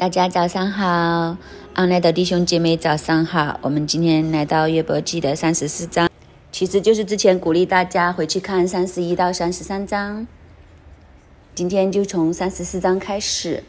[0.00, 1.36] 大家早上好，
[1.74, 3.60] 安来的弟兄姐妹早上好。
[3.60, 6.08] 我们今天来到约伯记的三十四章，
[6.50, 10.26] 其实就是之前鼓励大家回去看三十一到三十三章。
[11.54, 13.62] 今天就从三十四章开始，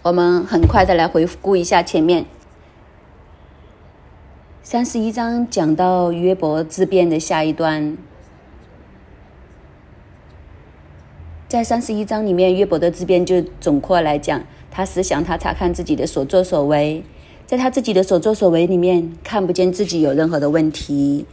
[0.00, 2.24] 我们很快的来回顾一下前面。
[4.62, 7.98] 三十一章讲到约伯自辩的下一段。
[11.52, 17.04] 在三十一章里面，约伯的自辩就总括来讲，他思想，他查看自己的所作所为，
[17.44, 21.26] 在他自己的所作所为里面，看不见自己有任何的问题，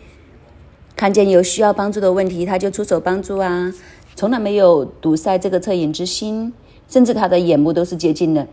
[0.93, 3.73] 看见有需要帮助的问题，他就出手帮助啊，
[4.13, 6.51] 从来没有堵塞这个恻隐之心，
[6.89, 8.45] 甚至他的眼目都是洁净的，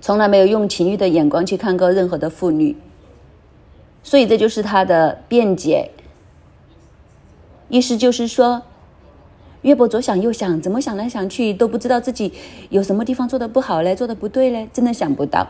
[0.00, 2.76] 从来没有用情欲的眼光去看过任何的妇女，
[4.02, 5.92] 所以这就是他的辩解，
[7.68, 8.62] 意思就是说。
[9.64, 12.30] 岳伯左想右想，怎么想来想去都不知道自己
[12.68, 15.48] 有什么地方做的不好嘞，做的不对嘞，真的想不到。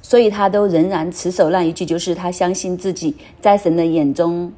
[0.00, 4.52] 所以他都仍然持守那一句，就是他相信自己在神的眼中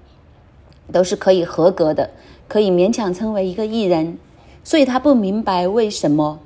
[0.93, 2.11] 都是可以合格的，
[2.47, 4.19] 可以勉强称为一个艺人。
[4.63, 6.41] 所以他不明白为什么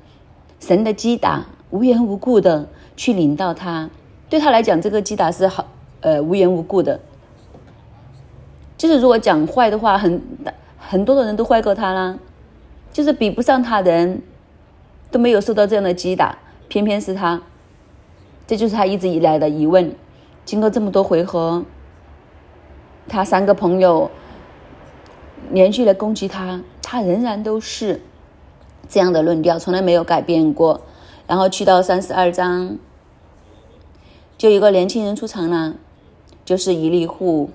[0.61, 3.89] 神的击打无缘无故的去领到他，
[4.29, 5.65] 对他来讲，这个击打是好
[5.99, 7.01] 呃无缘无故的。
[8.77, 10.21] 就是如果讲坏的话，很
[10.77, 12.17] 很多的人都坏过他啦，
[12.93, 14.21] 就是比不上他人，
[15.09, 17.41] 都没有受到这样的击打，偏偏是他，
[18.45, 19.93] 这就是他一直以来的疑问。
[20.45, 21.65] 经过这么多回合，
[23.07, 24.11] 他三个朋友
[25.49, 28.01] 连续的攻击他，他仍然都是
[28.87, 30.81] 这样的论调，从来没有改变过。
[31.25, 32.77] 然后去到三十二章，
[34.37, 35.73] 就一个年轻人出场了，
[36.45, 37.49] 就是一粒户。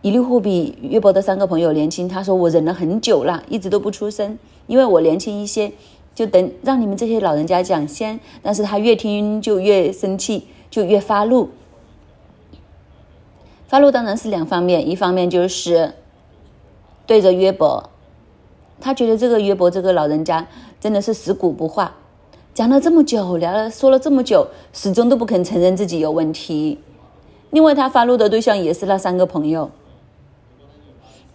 [0.00, 5.72] 一律货比约伯的三个朋友年轻，他说：“我忍了很久了，一直都不出声，因为我年轻一些，
[6.14, 11.48] 就等让你们这些老人家讲先。”但是他越听就越生气，就越发怒。
[13.66, 15.92] 发怒当然是两方面，一方面就是
[17.04, 17.90] 对着约伯，
[18.80, 20.46] 他觉得这个约伯这个老人家
[20.80, 21.96] 真的是死骨不化，
[22.54, 26.78] 讲了这么久，聊了说了这么久，始终都不肯承认自己有问题。
[27.50, 29.68] 另外，他发怒的对象也是那三个朋友。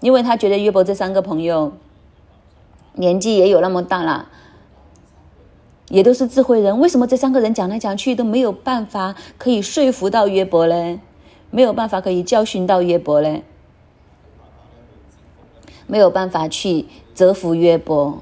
[0.03, 1.71] 因为他觉得约伯这三个朋友
[2.95, 4.27] 年纪也有那么大了，
[5.87, 10.99] 也都是智慧人，为什么这三个人讲来讲去都没有办法可以说服到约伯呢？
[11.51, 13.41] 没有办法可以教训到约伯呢？
[15.87, 18.21] 没有办法去折服约伯，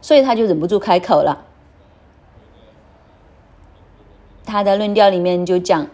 [0.00, 1.46] 所以他就忍不住开口了。
[4.44, 5.86] 他的论调里面就讲。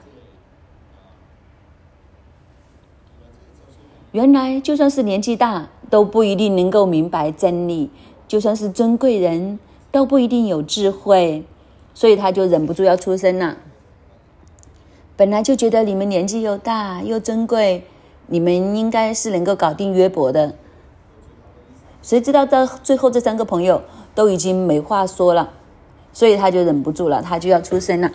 [4.13, 7.89] 原来就算是年纪大，都不一定能够明白真理；
[8.29, 9.59] 就算是尊贵人，
[9.91, 11.45] 都不一定有智慧。
[11.95, 13.59] 所以他就忍不住要出声了。
[15.15, 17.85] 本来就觉得你们年纪又大又尊贵，
[18.29, 20.55] 你们应该是能够搞定约伯的。
[22.01, 23.83] 谁知道到最后这三个朋友
[24.15, 25.53] 都已经没话说了，
[26.15, 28.11] 所以他就忍不住了，他就要出声了。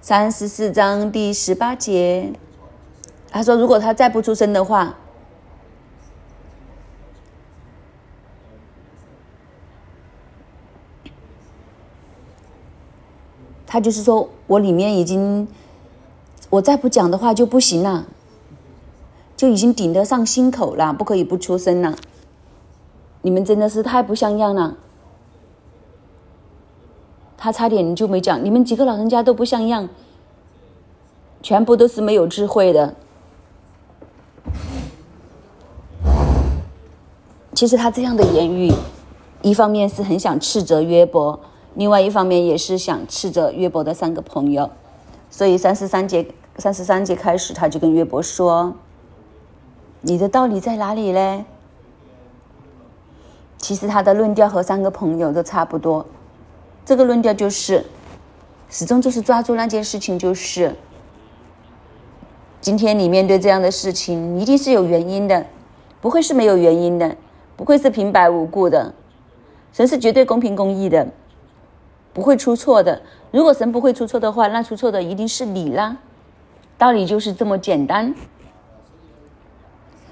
[0.00, 2.32] 三十四章第十八节。
[3.34, 4.94] 他说：“如果他再不出声的话，
[13.66, 15.48] 他就是说我里面已经，
[16.48, 18.06] 我再不讲的话就不行了，
[19.36, 21.96] 就已经顶得上心口了，不可以不出声了。
[23.22, 24.76] 你们真的是太不像样了。”
[27.36, 29.88] 他差点就没讲，你们几个老人家都不像样，
[31.42, 32.94] 全部都是没有智慧的。
[37.54, 38.72] 其实他这样的言语，
[39.42, 41.38] 一方面是很想斥责约伯，
[41.74, 44.70] 另外一方面也是想斥责约伯的三个朋友。
[45.30, 46.26] 所以三十三节，
[46.58, 48.74] 三十三节开始，他就跟约伯说
[50.02, 51.44] ：“你的道理在哪里嘞？”
[53.58, 56.04] 其实他的论调和三个朋友都差不多。
[56.84, 57.84] 这个论调就是，
[58.68, 60.74] 始终就是抓住那件事情，就是
[62.60, 65.46] 今天你面对这样的事情，一定是有原因的，
[66.00, 67.16] 不会是没有原因的。
[67.64, 68.92] 不会是平白无故的，
[69.72, 71.08] 神是绝对公平公义的，
[72.12, 73.00] 不会出错的。
[73.30, 75.96] 如果神不会出错的话，那出错的一定是你啦。
[76.76, 78.14] 道理就是这么简单。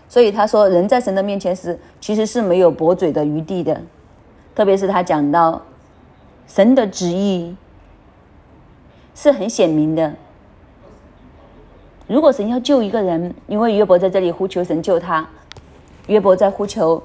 [0.08, 3.78] 所以他说，人在神的面前时，其实是没有驳嘴的余地的。
[4.54, 5.60] 特别是他讲到
[6.46, 7.54] 神的旨意
[9.14, 10.14] 是很显明的。
[12.06, 15.28] 如果神要救一个人，因为约伯在这里呼求神救他。
[16.06, 17.02] 约伯在呼求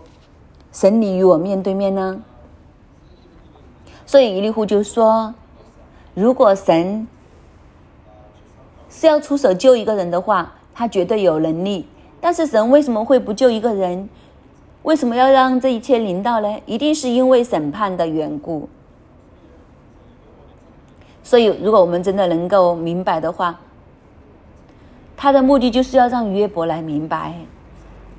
[0.77, 2.21] 神，你与我面对面呢？
[4.05, 5.33] 所以伊利户就说
[6.13, 7.07] ：“如果神
[8.87, 11.87] 是要出手救一个人的话，他绝对有能力。
[12.21, 14.07] 但是神为什么会不救一个人？
[14.83, 16.59] 为什么要让这一切临到呢？
[16.67, 18.69] 一定是因为审判的缘故。
[21.23, 23.59] 所以，如果我们真的能够明白的话，
[25.15, 27.33] 他的目的就是要让约伯来明白。”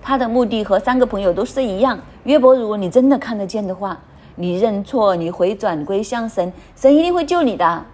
[0.02, 1.98] 他的目的和三个朋友都是一样。
[2.24, 3.98] 约伯，如果你真的看得见的话，
[4.36, 7.84] 你认错，你回转归向神，神一定会救你的。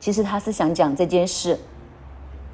[0.00, 1.58] 其实他是想讲这件事，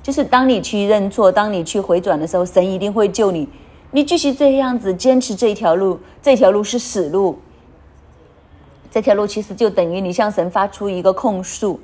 [0.02, 3.48] 就是当你去认错，当你去回转的时候，神一定会救你。
[3.90, 7.38] 你继续这样子坚持这条路，这条路是死路。
[8.90, 11.80] 这条路其实就等于你向神发出一个控诉。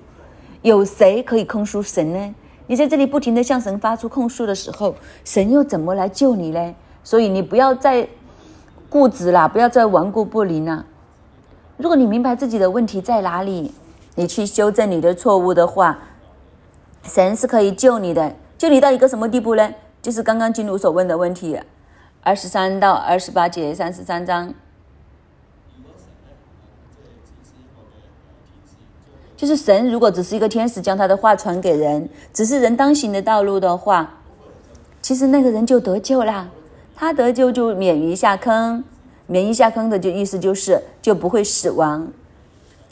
[0.63, 2.35] 有谁可以控诉神呢？
[2.67, 6.75] 你在这里不停的向神发出控诉的时候，神又怎么来救你呢？
[7.03, 8.09] 所以你不要再
[8.89, 10.85] 固执了，不要再顽固不灵了。
[11.77, 13.73] 如果你明白自己的问题在哪里，
[14.17, 15.99] 你去修正你的错误的话，
[17.03, 18.35] 神是可以救你的。
[18.59, 19.73] 救你到一个什么地步呢？
[20.03, 21.59] 就是刚刚金如所问的问题，
[22.23, 24.53] 二十三到二十八节三十三章，
[29.37, 34.19] 就是神如果只是一个天使将他的话传给人，只是人当行的道路的话，
[35.01, 36.51] 其实那个人就得救啦。
[37.01, 38.85] 他得救就免于下坑，
[39.27, 42.07] 免于下坑的就意思就是就不会死亡。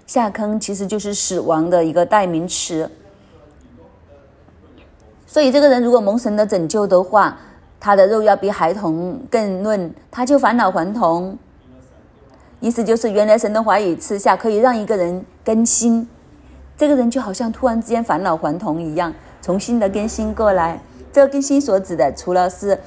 [0.07, 2.91] 下坑其实就是死亡的一个代名词。
[5.27, 7.39] 所以这个人如果蒙神的拯救的话，
[7.79, 11.37] 他的肉要比孩童更嫩，他就返老还童。
[12.61, 16.09] 意思就是原来神的话语吃下可以让一个人更新，
[16.79, 19.13] 这个人就好像突然之间返老还童一样，
[19.43, 20.81] 重新的更新过来。
[21.13, 22.81] 这个更新所指的除了是。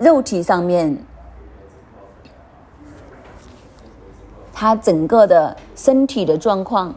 [0.00, 0.96] 肉体上面，
[4.50, 6.94] 他整个的身体的状况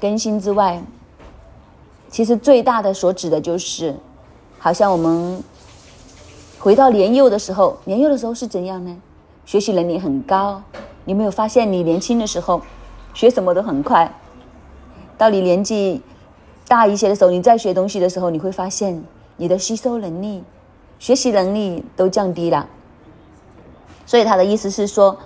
[0.00, 0.82] 更新之外，
[2.08, 3.94] 其实最大的所指的就是，
[4.58, 5.44] 好像我们
[6.58, 8.96] 回到年幼的时候，年幼的时候是怎样呢？
[9.44, 10.62] 学习能力很高，
[11.04, 12.62] 你没有发现你年轻的时候
[13.12, 14.10] 学什么都很快，
[15.18, 16.00] 到你年纪
[16.66, 19.04] 大一些的时候，你在学东西的时候，你会发现
[19.36, 20.42] 你的吸收能力。
[20.98, 22.66] 学习能力都降低了，
[24.06, 25.16] 所以他的意思是说，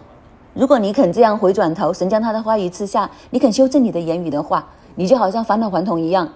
[0.53, 6.29] 如果你肯这样回转头，神将他的话语赐下，你肯修正你的言语的话，你就好像返老还童一样，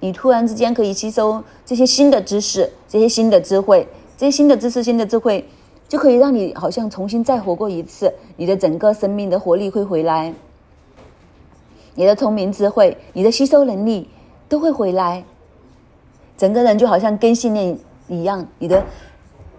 [0.00, 3.88] 你突然之间可以吸收这些新的知识、这些新的智慧、
[4.18, 5.48] 这些新的知识、新的智慧，
[5.88, 10.34] 就可以让你好像重新再活过一次，你的整个生命的活力会回来，
[11.94, 14.10] 你的聪明智慧、你的吸收能力
[14.46, 15.24] 都会回来，
[16.36, 17.78] 整个人就好像更新了。
[18.08, 18.84] 一样，你的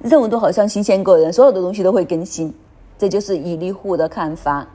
[0.02, 2.54] 任务都好像新鲜过人，所有的东西都会更新，
[2.98, 4.68] 这就是以利户的看法。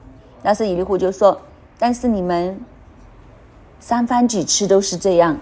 [0.43, 1.41] 但是以利户就说
[1.79, 2.59] ：“但是你们
[3.79, 5.39] 三番几次都是这样，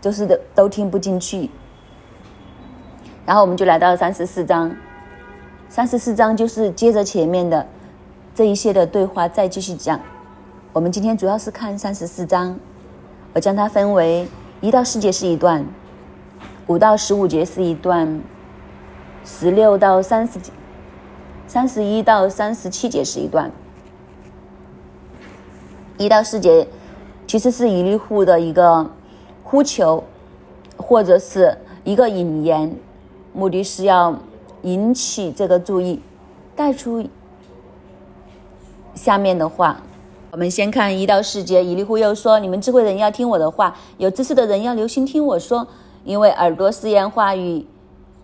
[0.00, 1.48] 就是都都听不进去。”
[3.24, 4.74] 然后我们就来到三十四章，
[5.68, 7.66] 三十四章就是接着前面的
[8.34, 10.00] 这一些的对话再继续讲。
[10.72, 12.58] 我们今天主要是看三十四章，
[13.32, 14.26] 我将它分为
[14.60, 15.64] 一到四节是一段。
[16.68, 18.20] 五到十五节是一段，
[19.24, 20.52] 十六到三十节，
[21.46, 23.50] 三十一到三十七节是一段，
[25.96, 26.68] 一到四节
[27.26, 28.90] 其实是以利户的一个
[29.42, 30.04] 呼求，
[30.76, 32.76] 或者是一个引言，
[33.32, 34.18] 目的是要
[34.60, 36.02] 引起这个注意，
[36.54, 37.02] 带出
[38.94, 39.80] 下面的话。
[40.30, 45.66] 我们先看一到四节，以利户又说：“你们智慧人要听我的话，有知识的人要留心听我说。”
[46.08, 47.66] 因为耳朵试验话语，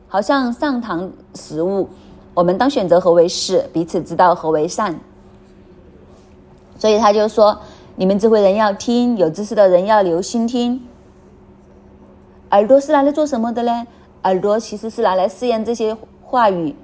[0.08, 1.86] 好像上堂食物，
[2.32, 4.98] 我们当选择何为是，彼此知道何为善。
[6.78, 7.60] 所以他就说：
[7.96, 10.80] 你们智慧人要听，有知识的人要留心听。
[12.52, 13.86] 耳朵是拿来做什么的呢？
[14.22, 16.74] 耳朵其实是拿来试验这些话语，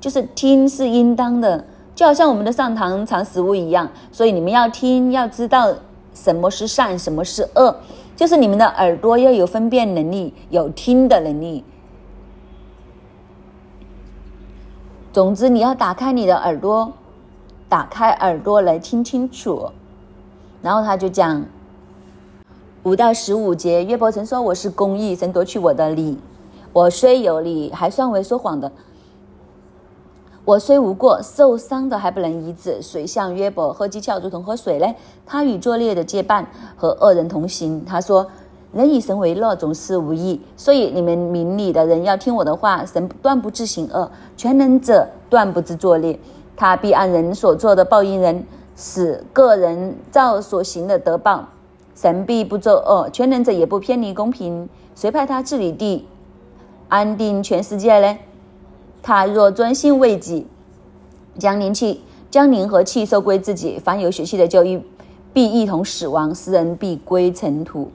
[0.00, 3.88] 就是听是应当的，就好像我们的上堂尝食物一样。
[4.10, 5.72] 所以你们要听，要知道
[6.12, 7.76] 什么是善，什么是恶。
[8.18, 11.62] 就是你们的耳朵要有分辨能力，有听的能力。
[15.12, 16.92] 总之，你要打开你的耳朵，
[17.68, 19.70] 打开耳朵来听清楚。
[20.60, 21.44] 然后他就讲
[22.82, 26.18] 五到十五节，约伯曾说：“我是公义，神夺去我的理。
[26.72, 28.72] 我虽有理，还算为说谎的。”
[30.48, 32.80] 我虽无过，受伤的还不能医治。
[32.80, 34.86] 谁像约伯喝鸡窍如同喝水呢？
[35.26, 37.84] 他与作孽的结伴，和恶人同行。
[37.84, 38.26] 他说
[38.72, 40.40] ：“人以神为乐，总是无益。
[40.56, 42.82] 所以你们明理的人要听我的话。
[42.86, 46.18] 神断不自行恶，全能者断不知作孽。
[46.56, 48.42] 他必按人所做的报应人，
[48.74, 51.46] 使个人照所行的得报。
[51.94, 54.66] 神必不作恶，全能者也不偏离公平。
[54.94, 56.08] 谁派他治理地，
[56.88, 58.18] 安定全世界呢？
[59.08, 60.46] 他若专心为己，
[61.38, 64.78] 将灵气、将灵和气收归自己，凡有血气的就一
[65.32, 67.90] 必一同死亡，死人必归尘土。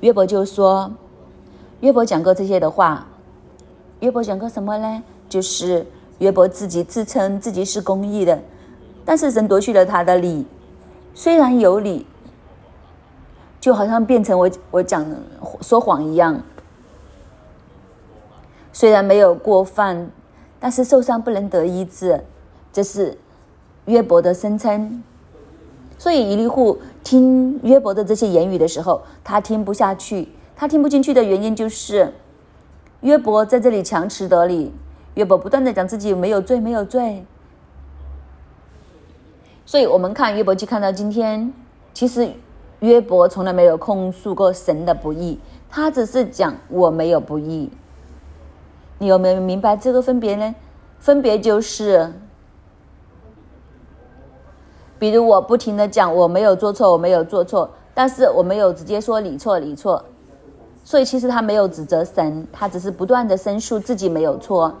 [0.00, 0.90] 约伯就说，
[1.80, 3.06] 约伯讲过这些的话。
[4.00, 5.02] 约伯讲过什么呢？
[5.28, 5.84] 就是。
[6.20, 8.40] 约伯自己自称自己是公义的，
[9.04, 10.46] 但是神夺去了他的理。
[11.14, 12.06] 虽然有理，
[13.60, 15.04] 就好像变成我我讲
[15.60, 16.40] 说谎一样。
[18.72, 20.10] 虽然没有过犯，
[20.58, 22.24] 但是受伤不能得医治，
[22.72, 23.18] 这是
[23.84, 25.02] 约伯的声称。
[25.98, 30.28] 所以以利户听约伯的这些言语的时候，他听不下去。
[30.56, 32.12] 他听不进去的原因就是
[33.00, 34.72] 约伯在这里强词夺理。
[35.14, 37.24] 约伯不断的讲自己没有罪，没有罪。
[39.66, 41.52] 所以，我们看约伯记，看到今天，
[41.92, 42.30] 其实
[42.80, 45.38] 约伯从来没有控诉过神的不义，
[45.68, 47.70] 他只是讲我没有不义。
[49.02, 50.54] 你有没有明白这个分别呢？
[51.00, 52.12] 分别就是，
[54.96, 60.04] 比如我不停的讲我没有做错，我没有做错，但是我没有直接说你错，你错。
[60.84, 64.72] 所以，其实他没有指责神，他只是不断的申诉自己没有错。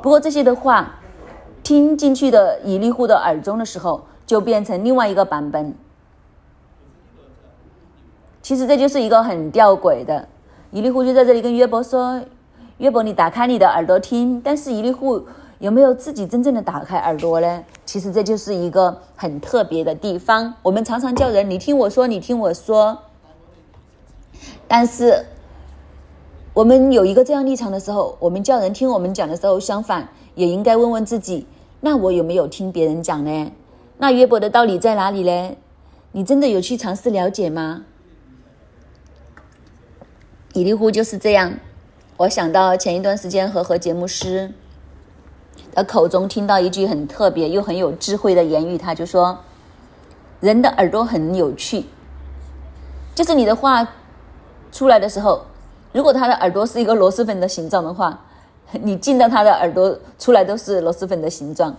[0.00, 0.94] 不过这些的话，
[1.64, 5.74] 听进去的以利户的耳中的时候，就变成另外一个版本。
[8.40, 10.28] 其实这就是一个很吊诡的，
[10.70, 12.22] 以利户就在这里跟约伯说
[12.78, 15.26] ：“约伯，你打开你的耳朵听。”但是以利户
[15.58, 17.64] 有没有自己真正的打开耳朵呢？
[17.84, 20.54] 其实这就是一个很特别的地方。
[20.62, 22.98] 我们常常叫人：“你听我说，你听我说。”
[24.66, 25.26] 但是。
[26.54, 31.46] 我们有一个这样立场的时候，我们叫人听我们讲的时候，相反也应该问问自己：
[31.82, 33.52] 那我有没有听别人讲呢？
[33.98, 35.56] 那约伯的道理在哪里呢？
[36.10, 37.84] 你真的有去尝试了解吗？
[40.52, 41.52] 以利户就是这样。
[42.18, 44.52] 我想到前一段时间和和节目师
[45.72, 49.38] 的口中听到一句很特别又很有智慧的言语，他就说
[50.40, 51.86] ：“人的耳朵很有趣，
[53.14, 53.88] 就是你的话
[54.72, 55.44] 出来的时候。”
[55.94, 58.24] 如果他的耳朵是一个螺蛳粉的形状的话，
[58.72, 61.76] 你进到他的耳朵，出来都是螺蛳粉的形状，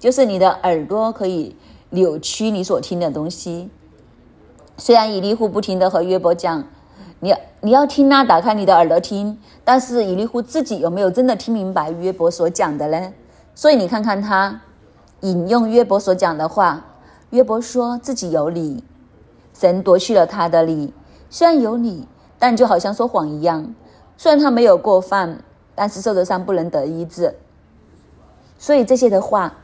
[0.00, 1.54] 就是你的耳朵可以
[1.90, 3.68] 扭曲你所听的东西。
[4.78, 6.66] 虽然以利户不停的和约伯讲，
[7.24, 13.12] 你你要听啊，打开你的耳朵听，但是以利户自己有没有真的听明白约伯所讲的呢？
[13.54, 14.60] 所以你看看他
[15.20, 16.84] 引用约伯所讲的话，
[17.30, 18.84] 约伯说自己有理，
[19.54, 20.92] 神夺去了他的理，
[21.30, 22.06] 虽然有理。
[22.36, 23.74] 但就好像说谎一样，
[24.18, 25.38] 虽然他没有过犯，
[25.74, 27.34] 但是受的伤不能得医治。
[28.58, 29.54] 所以这些的话，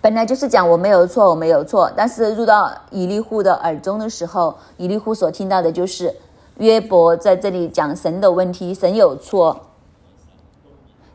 [0.00, 1.90] 本来就是讲我没有错，我没有错。
[1.96, 6.14] 但是入到以利户的耳中的时候，以利户所听到的就是
[6.58, 9.60] 约伯在这里讲神的问题，神有错，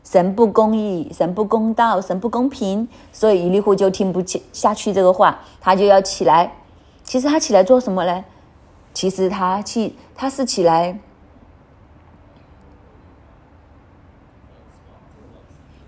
[0.02, 2.88] 神不公义，神不公道，神不公平。
[3.12, 6.52] 所以以利户就听不起下去这个话，他就要起来。
[7.02, 8.24] 其实他起来做什么呢？
[8.92, 10.98] 其实他起，他是起来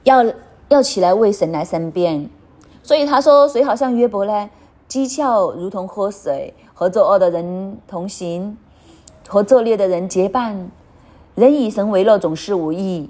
[0.05, 0.25] 要
[0.69, 2.31] 要起来为神来申辩，
[2.83, 4.51] 所以他说：“谁好像约伯呢？
[4.89, 8.57] 讥诮如同喝水，和作恶的人同行，
[9.27, 10.71] 和作孽的人结伴。
[11.35, 13.09] 人以神为乐，总是无益。”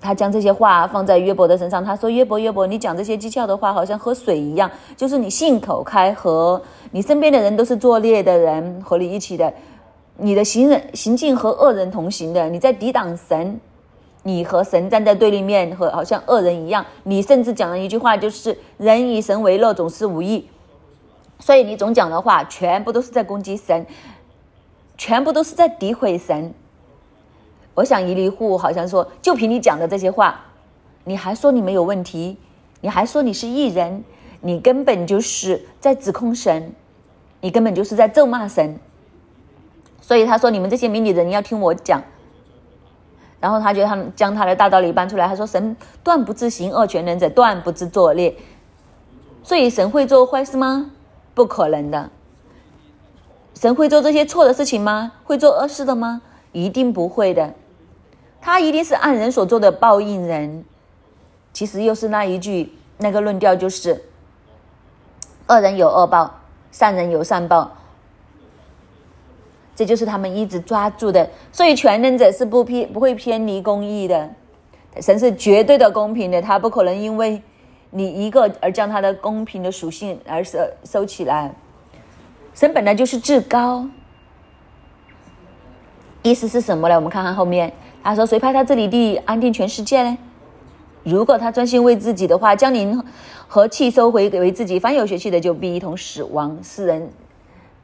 [0.00, 6.60] 他将这些话放在约伯的身上，他说：“约伯，约伯，你讲这些讥诮的话，好像喝水一样，就是你信口开河。
[6.92, 9.52] 你身边的人都是作孽的人，和你一起的，
[10.16, 13.58] 你的行人行径和恶人同行的，你在抵挡神，
[14.26, 16.84] 你和神站在对立面，和好像恶人一样。
[17.04, 20.48] 你甚至讲了一句话，就是人以神为乐，总是无益。
[21.38, 23.86] 所以你总讲的话，全部都是在攻击神，
[24.98, 26.52] 全部都是在诋毁神。”
[27.74, 30.46] 我想，伊犁户好像说，就凭你讲的这些话，
[31.04, 32.36] 你还说你没有问题，
[32.80, 34.02] 你还说你是艺人，
[34.40, 36.74] 你根本就是在指控神，
[37.40, 38.76] 你根本就是在咒骂神。
[40.00, 42.02] 所以他说，你们这些迷你人，你要听我讲。
[43.46, 48.34] 然后他就他将他的大道理搬出来，他说，神断不自行恶，全能者断不知作孽。
[49.44, 50.90] 所以神会做坏事吗？
[51.32, 52.10] 不可能的。
[53.54, 55.12] 神会做这些错的事情吗？
[55.22, 56.22] 会做恶事的吗？
[56.50, 57.54] 一定不会的。
[58.40, 60.64] 他一定是按人所做的报应人，
[61.52, 64.02] 其实又是那一句那个论调，就是
[65.46, 66.40] 恶人有恶报，
[66.72, 67.70] 善人有善报，
[69.76, 71.30] 这就是他们一直抓住的。
[71.52, 74.28] 所以全能者是不偏不会偏离公义的，
[75.00, 77.40] 神是绝对的公平的，他不可能因为
[77.90, 81.54] 你一个而将他的公平的属性而收收起来。
[82.54, 83.86] 神本来就是至高，
[86.22, 86.94] 意思是什么呢？
[86.96, 87.70] 我们看看后面，
[88.02, 90.16] 他说：“谁派他这里地安定全世界呢？
[91.04, 93.00] 如果他专心为自己的话，将灵
[93.46, 97.10] 和气收回给为自己，凡有血气的就必一同死亡，世人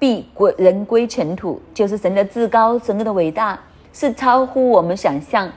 [0.02, 1.62] 必归人归尘土。
[1.72, 3.56] 就是神的至高，神的伟大
[3.92, 5.48] 是超乎我们想象。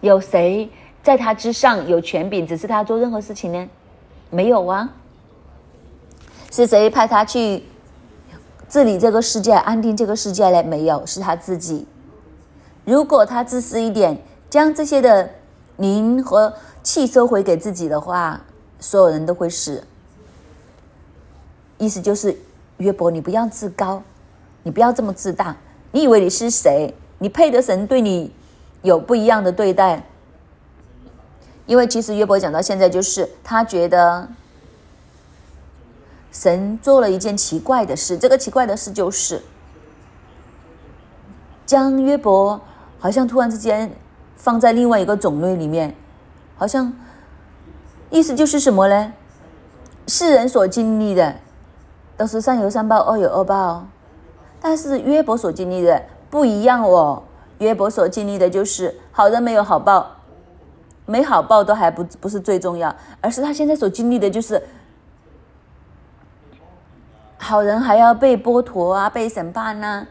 [0.00, 0.70] 有谁
[1.02, 3.68] 在他之上有权柄，指示他做任何事情呢？
[4.30, 4.88] 没有啊。
[6.52, 7.64] 是谁派他去？”
[8.70, 11.84] 治理这个世界，安定这个世界呢，没有，是他自己。
[12.84, 14.16] 如果他自私一点，
[14.48, 15.28] 将这些的
[15.78, 16.54] 灵和
[16.84, 18.40] 气收回给自己的话，
[18.78, 19.82] 所有人都会死。
[21.78, 22.38] 意思就是，
[22.80, 24.02] 约伯，你不要自高，
[24.64, 25.56] 你不要这么自大。
[25.92, 26.94] 你以为你是谁？
[27.18, 28.32] 你配得神对你
[28.82, 30.04] 有不一样的对待？
[31.66, 34.28] 因为其实约伯讲到现在，就是他觉得。
[36.32, 39.42] 神做了一件奇怪的事，这个奇怪的事就是
[41.66, 42.60] 将约伯
[43.00, 43.90] 好像突然之间
[44.36, 45.92] 放在另外一个种类里面，
[46.56, 46.92] 好像
[48.10, 49.12] 意思就是什么呢？
[50.06, 51.34] 世人所经历的
[52.20, 53.86] 都是善有善报，恶有恶报，
[54.60, 57.22] 但是约伯所经历的不一样哦。
[57.60, 60.06] 约伯所经历的就是好人没有好报，
[61.06, 64.62] 没好报都还不不是最重要，而是他现在所经历的就是。
[67.38, 70.06] 好人还要被剥夺啊，被审判呢，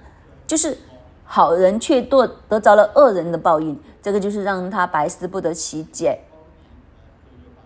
[0.47, 0.75] 就是
[1.23, 6.19] 好人却得得着了恶人的报应，这个就是让他百思不得其解。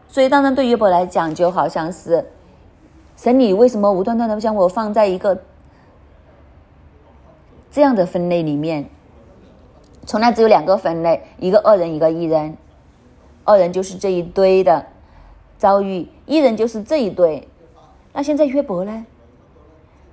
[0.09, 2.25] 所以，当然对约伯来讲，就好像是
[3.15, 5.41] 神，你为什么无端端的将我放在一个
[7.71, 8.89] 这样的分类里面？
[10.05, 12.57] 从来只有两个分类，一个恶人，一个义人。
[13.45, 14.85] 恶人就是这一堆的
[15.57, 17.47] 遭遇，义人就是这一堆。
[18.13, 19.05] 那现在约伯呢？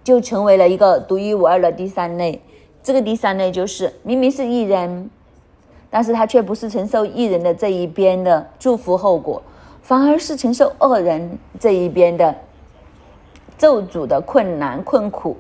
[0.02, 2.40] 就成为了一个独一无二的第三类。
[2.82, 5.10] 这个第三类就是明明是艺人，
[5.90, 9.42] 但是他却不是承受艺人的这一边的祝福后果，
[9.82, 12.34] 反而是承受恶人这一边的
[13.60, 15.36] 咒诅的困难困苦。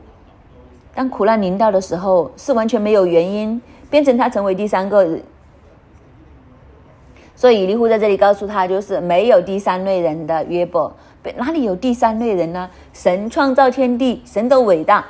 [0.94, 5.22] 当苦难临到的时候，是完全没有原因，变成他成为第三个人。
[7.34, 10.94] 所以以利户在这里告诉他，就是没有第三类人的约伯。
[11.38, 12.68] 哪里有第三类人呢？
[12.92, 15.02] 神创造天地，神都伟大，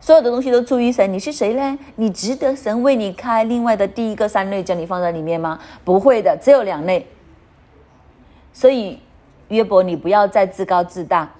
[0.00, 1.12] 所有的东西都出于神。
[1.12, 1.78] 你是谁呢？
[1.94, 5.60] 你值得神为你开另外的第一个三类，将你放在里面吗？
[5.84, 7.06] 不会的，只有两类。
[8.52, 8.98] 所以
[9.46, 11.32] 约伯，你不要再自高自大。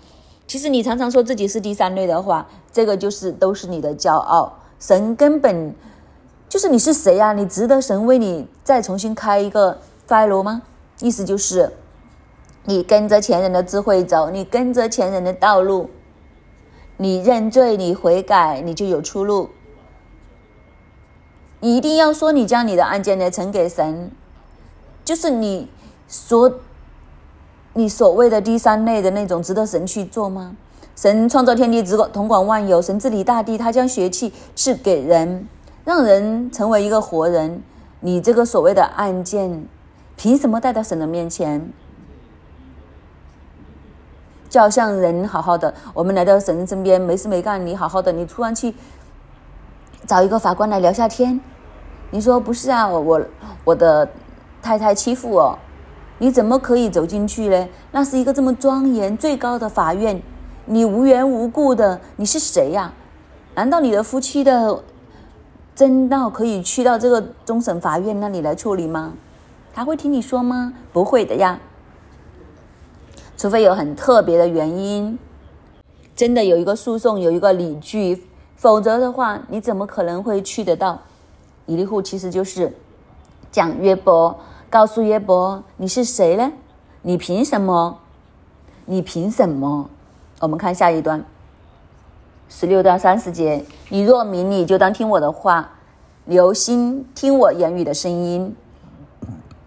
[0.53, 4.59] 其实你常常说自己是第三类的话，这个就是都是你的骄傲。
[4.79, 5.75] 神根本
[6.47, 7.33] 就是你是谁呀？
[7.33, 10.61] 你值得神为你再重新开一个 file 吗？
[11.01, 11.73] 意思就是。
[12.65, 15.89] 你跟着前人的智慧走，你跟着前人的道路，
[16.99, 19.49] 你认罪，你悔改，你就有出路。
[21.61, 24.11] 你一定要说，你将你的案件呢呈给神，
[25.03, 25.71] 就是你
[26.07, 26.61] 所
[27.75, 30.57] 你所谓的第三类的那种，值得神去做吗？
[30.95, 35.49] 神创造天地，只统管万有，神治理大地，他将血气赐给人，
[35.85, 37.63] 让人成为一个活人。
[38.01, 39.67] 你这个所谓的案件，
[40.17, 41.73] 凭什么带到神的面前？
[44.51, 48.75] 就好像人好好的，我们来到神身边，没事没干，你好好的，你突然去
[50.07, 51.41] 找一个法官来聊下天，
[52.11, 52.87] 你说不是啊？
[52.87, 53.23] 我我
[53.65, 54.07] 我的
[54.61, 55.59] 太太欺负我，
[56.23, 57.69] 你怎么可以走进去呢？
[57.91, 60.23] 那是一个这么庄严最高的法院，
[60.67, 62.93] 你无缘无故的，你是谁呀？
[63.57, 64.85] 难道你的夫妻的
[65.75, 69.15] 争闹可以去到这个终审法院那里来处理吗？
[69.75, 70.73] 他会听你说吗？
[70.93, 71.59] 不会的呀。
[73.37, 75.19] 除非有很特别的原因，
[76.15, 78.23] 真的有一个诉讼，有一个理据，
[78.55, 81.01] 否则的话，你怎么可能会去得到？
[81.67, 82.73] 以利户其实就是
[83.51, 84.39] 讲约伯，
[84.73, 86.51] 告诉耶伯你是谁呢？
[87.03, 87.99] 你凭什么？
[88.87, 89.91] 你凭什么？
[90.41, 91.23] 我们看下一段，
[92.49, 93.63] 十六到三十节。
[93.91, 95.73] 你若明理，就当听我的话，
[96.25, 98.57] 留心听我言语的声音。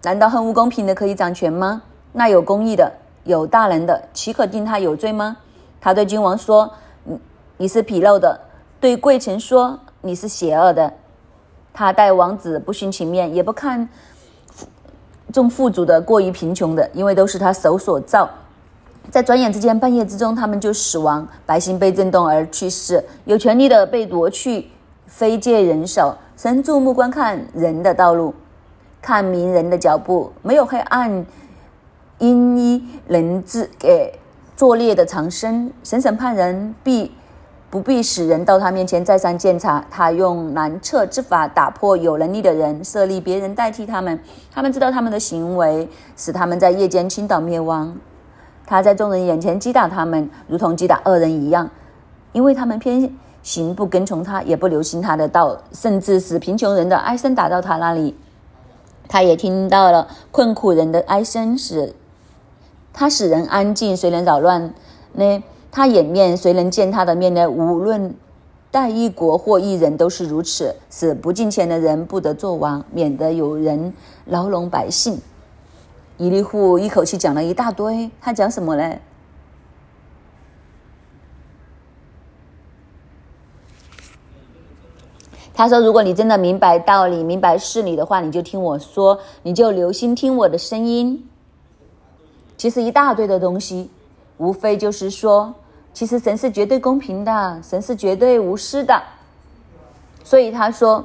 [0.02, 1.82] 难道恨恶公平的可以掌权吗？
[2.12, 2.92] 那有公义的。
[3.22, 5.36] 有大人的，岂可定他有罪吗？
[5.80, 6.68] 他对君王说
[7.06, 7.20] ：“你
[7.58, 8.40] 你是纰漏的。”
[8.80, 10.92] 对贵臣说：“你是邪恶的。”
[11.72, 13.88] 他待王子不徇情面，也不看
[15.36, 18.26] 重富足的过于贫穷的，因为都是他手所造。
[19.10, 24.70] 在转眼之间，半夜之中，他们就死亡，百姓被震动而去世，有权利的被夺去，
[25.06, 26.14] 非借人手。
[26.38, 28.34] 神注目观看人的道路。
[29.02, 31.26] 看明人的脚步，没有黑暗，
[32.16, 34.18] 因依人质给
[34.56, 35.70] 作孽的长生。
[35.84, 37.12] 神审判人必
[37.76, 44.18] 不必使人到他面前再三检查，他用难测之法打破有能力的人，设立别人代替他们。
[44.50, 45.86] 他们知道他们的行为，
[46.16, 47.94] 使他们在夜间倾倒灭亡。
[48.64, 51.68] 他在众人眼前击打他们，如同击打恶人一样，
[52.32, 58.16] 因为他们偏行不跟从他，也不留心他的道，甚至使贫穷人的哀声打到他那里。
[59.06, 61.94] 他也听到了困苦人的哀声，使
[62.94, 64.72] 他使人安静，谁能扰乱
[65.12, 65.42] 呢？
[65.76, 67.46] 他掩面，谁能见他的面呢？
[67.50, 68.14] 无论
[68.70, 73.92] 待一国或一人，都是如此，使不敬虔的人不得做王，免得有人
[74.24, 75.20] 牢笼百姓。
[76.16, 78.96] 伊利户一口气讲了一大堆，他讲什么呢？
[85.52, 91.28] 他说：“如果你真的明白道理、明白事理的话，你就听我说，你就留心听我的声音。
[92.56, 93.90] 其实一大堆的东西，
[94.38, 95.54] 无非就是说，
[95.96, 99.02] 其实神是绝对公平的，神是绝对无私的。
[100.22, 101.02] 所以他说，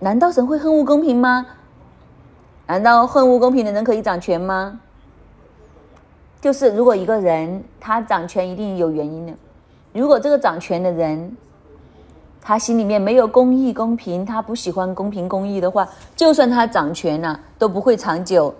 [0.00, 1.46] 难道神会恨恶公平吗？”
[2.68, 4.78] 难道恨恶公平的人可以掌权吗？
[6.42, 9.32] 就是如果一个人他掌权，一定有原因的。
[9.94, 11.34] 如果这个掌权的人，
[12.42, 18.54] 他心里面没有公义、公平，他不喜欢公平、公义的话，就算他掌权了，都不会长久。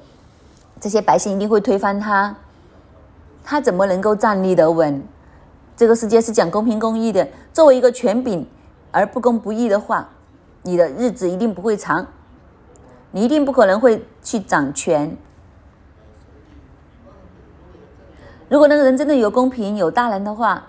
[0.81, 2.35] 这些百姓一定会推翻他，
[3.45, 5.03] 他怎么能够站立得稳？
[5.77, 7.27] 这个世界是讲公平、公义的。
[7.53, 8.47] 作为一个权柄
[8.91, 10.09] 而不公不义的话，
[10.63, 12.07] 你的日子一定不会长。
[13.11, 15.17] 你一定不可能会去掌权。
[18.49, 20.63] 如果那个人真的有公平、有大能的话，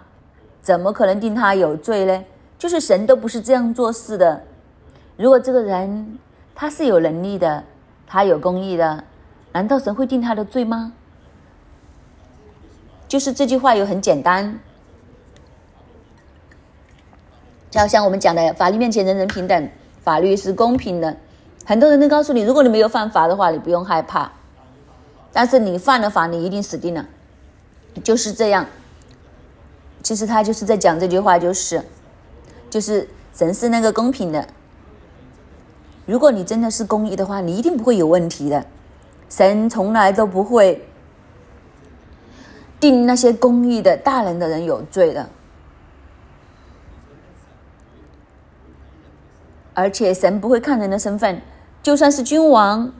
[0.61, 2.23] 怎么可能定他有罪呢？
[2.57, 4.43] 就是神都不是这样做事的。
[5.17, 6.17] 如果这个人
[6.55, 7.63] 他是有能力的，
[8.07, 9.03] 他有公义的，
[9.51, 10.93] 难道神会定他的罪吗？
[13.07, 14.59] 就是这句话又很简单，
[17.73, 19.69] 就像我们讲的，法律面前人人平等，
[20.03, 21.17] 法律是公平的。
[21.65, 24.29] 很多人都告诉你，如果你没有犯法的话，你不用害怕；
[25.31, 27.03] 但是你犯了法，你一定死定了。
[28.03, 28.63] 就是这样。
[30.03, 31.83] 其实他就是在讲这句话，就是，
[32.69, 34.47] 就是神是那个公平的。
[36.05, 38.63] 如果你真的是公义的话，你一定不会有问题的。
[39.29, 40.85] 神从来都不会
[42.79, 45.27] 定那些公义的大人的人有罪的。
[49.73, 51.41] 而且神不会看人的身份。
[51.81, 52.91] 就算是君王，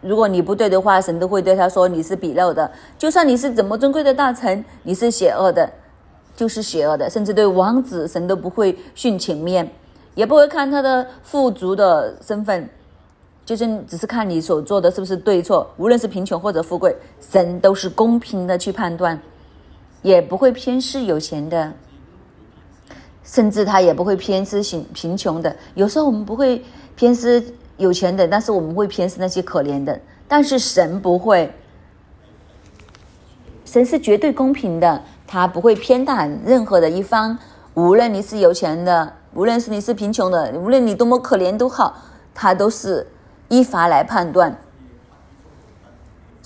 [0.00, 2.70] 如果你不对的话，神都会对他说你是鄙陋的。
[2.98, 5.70] 就算你是怎么尊贵的大臣，你是邪恶的，
[6.34, 7.08] 就是邪恶的。
[7.08, 9.70] 甚至对王子，神都不会殉情面，
[10.14, 12.68] 也不会看他的富足的身份，
[13.44, 15.70] 就是只是看你所做的是不是对错。
[15.76, 19.16] 无论是贫穷或者富贵，神都是公平的去判断，
[20.02, 21.72] 也不会偏视有钱的，
[23.24, 25.56] 甚至他也不会偏私贫贫穷的。
[25.74, 26.62] 有时候我们不会。
[26.96, 27.44] 偏私
[27.76, 31.52] 有钱的，但是我们会偏私那些可怜的，但是神不会，
[33.64, 37.36] 神是绝对公平的，他不会偏袒任何的一方，
[37.74, 41.96] 无论你是有钱的，无论是你是贫穷的，无论你多么可怜都好，
[42.32, 43.04] 他都是
[43.48, 44.56] 依法来判断。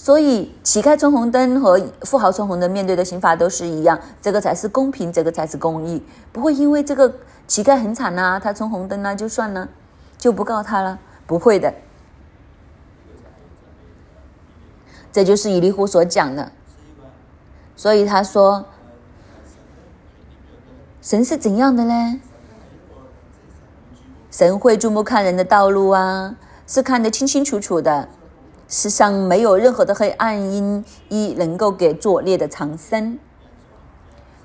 [0.00, 7.12] 所以乞丐冲红灯和富豪冲红灯面对的刑罚都是一样，这个才是公平，这个才是公义，不会因为这个
[7.48, 9.68] 乞丐很惨呐，他冲红灯那就算了。
[10.16, 11.74] 就不告他了，不会的。
[15.12, 16.52] 这就是以利户所讲的，
[17.76, 18.64] 所以他说
[21.02, 22.20] ：“神是怎样的呢？
[24.30, 28.08] 神会注目看人的道路啊，是看得清清楚楚的。
[28.68, 33.18] 世上没有任何的黑暗因一能够给作孽的长生，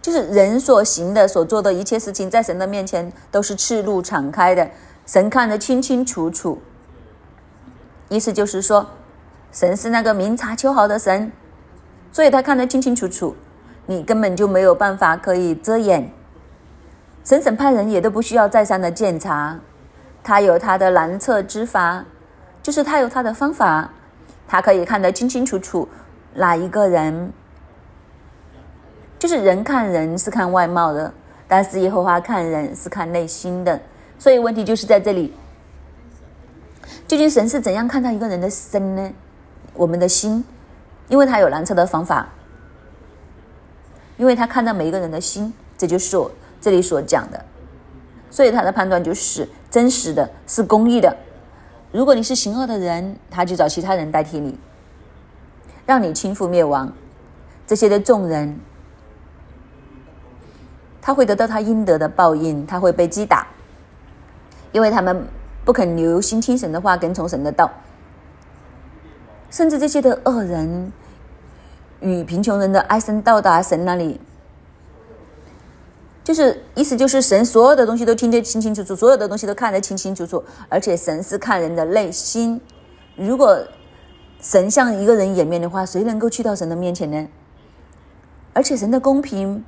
[0.02, 4.70] 就是人所行的、所做的一切事情，在神的面前都是赤露敞开的。”
[5.06, 6.62] 神看得清清楚楚，
[8.08, 8.88] 意思就是说，
[9.52, 11.30] 神是那个明察秋毫的神，
[12.10, 13.36] 所以他看得清清楚楚，
[13.86, 16.10] 你根本就没有办法可以遮掩。
[17.26, 19.60] 神审判人也都不需要再三的检查，
[20.24, 22.06] 他有他的难测之法，
[22.62, 23.92] 就是他有他的方法，
[24.48, 25.88] 他可以看得清清楚楚
[26.36, 27.32] 哪一个人，
[29.20, 31.14] 就是人看人是看外貌的，
[31.48, 33.80] 但是耶和华看人是看内心的。
[34.20, 35.34] 所以问题就是在这里，
[37.08, 39.12] 究竟神是怎样看待一个人的身呢？
[39.74, 40.44] 我们的心，
[41.08, 42.30] 因为他有难测的方法，
[44.18, 47.46] 因为他看到每一个人的心，这就是我这里所讲的。
[48.30, 51.16] 所以他的判断就是真实的，是公义的，
[51.94, 54.58] 如果你是行恶的人，他就找其他人代替你，
[55.86, 56.92] 让你倾覆灭亡。
[57.68, 58.60] 这些的众人，
[61.00, 63.46] 他会得到他应得的报应，他会被击打，
[64.72, 65.28] 因为他们
[65.64, 67.72] 不肯留心听神的话，跟从神的道。
[69.52, 70.92] 甚至这些的恶人
[72.00, 74.20] 与贫穷人的哀声到达神那里，
[76.24, 82.60] 就是意思就是神所有的东西都听得清清楚楚，所有的东西都看得清清楚楚，而且神是看人的内心。
[83.16, 83.62] 如果
[84.40, 87.28] 神向一个人掩面的话，谁能够去到神的面前呢？
[88.54, 89.64] 而且神的公平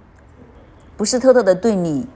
[0.95, 2.07] 不是偷偷的对你，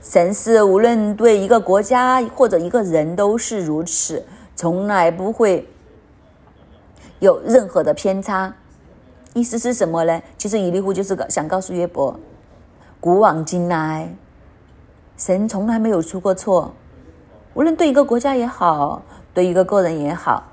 [0.00, 4.24] 神是无论对一个国家或者一个人都是如此，
[4.54, 5.68] 从来不会。
[7.20, 8.54] 有任何的偏差，
[9.32, 10.20] 意思是什么呢？
[10.36, 12.18] 其实以利户就是想告诉约伯，
[13.04, 14.16] 古往今来，
[15.18, 16.72] 神从来没有出过错，
[17.52, 19.02] 无论对一个国家也好，
[19.34, 20.44] 对一个个人也好，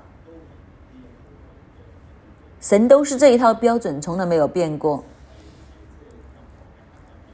[2.60, 5.02] 神都是这一套标准，从来没有变过。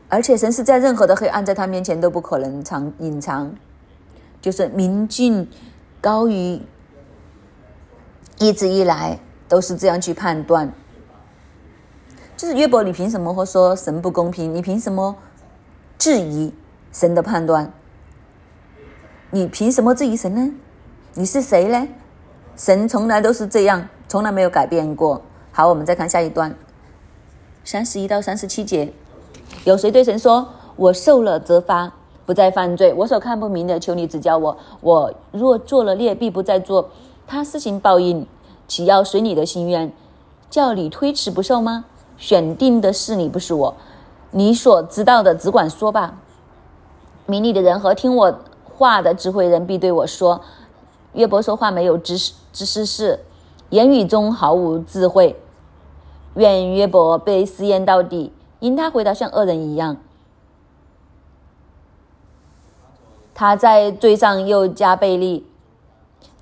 [0.09, 3.53] 而且神是在任何的黑暗在他面前都不可能藏隐藏，
[4.41, 5.49] 就是明镜
[6.01, 6.63] 高于
[8.39, 9.19] 一直以来。
[9.49, 10.71] 都是这样去判断，
[12.39, 14.55] 就是约伯，你凭什么会说神不公平？
[14.55, 15.17] 你凭什么
[15.99, 16.55] 质疑
[16.93, 17.73] 神的判断？
[19.33, 20.55] 你凭什么质疑神呢？
[21.15, 21.89] 你是谁呢？
[22.55, 25.21] 神从来都是这样，从来没有改变过。
[25.51, 26.55] 好，我们再看下一段，
[27.65, 28.93] 三十一到三十七节，
[29.65, 31.93] 有谁对神说：“我受了责罚，
[32.25, 34.57] 不再犯罪；我所看不明的，求你指教我。
[34.81, 36.89] 我若做了孽，必不再做。
[37.27, 38.25] 他施行报应。”
[38.69, 39.91] 岂要随你的心愿，
[40.51, 41.87] 叫你推迟不受吗？
[42.19, 43.75] 选定的是你，不是我。
[44.33, 46.19] 你所知道的，只管说吧。
[47.25, 50.43] 明理的人和听我话的智慧人必对我说：
[51.15, 53.21] 约伯说话没有知识，知识是
[53.71, 55.41] 言语中毫无智慧。
[56.35, 59.97] 愿约伯被试验到底，因他回答像恶人一样。
[63.35, 65.47] 他在罪上又加倍力。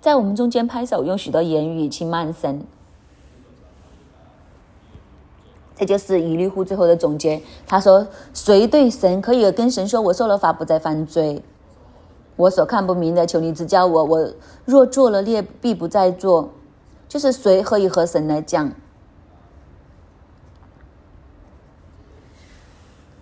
[0.01, 2.65] 在我们中间拍手，用许多言语轻慢神，
[5.79, 7.43] 这就是以利户最后的总结。
[7.67, 11.43] 他说：“谁对神可以跟神说，我受了罚，不再犯罪？
[12.37, 14.05] 我所看不明的，求你指教我。
[14.05, 14.33] 我
[14.65, 16.51] 若做了孽，必不再做。
[17.09, 18.73] 就是谁可以和神来讲？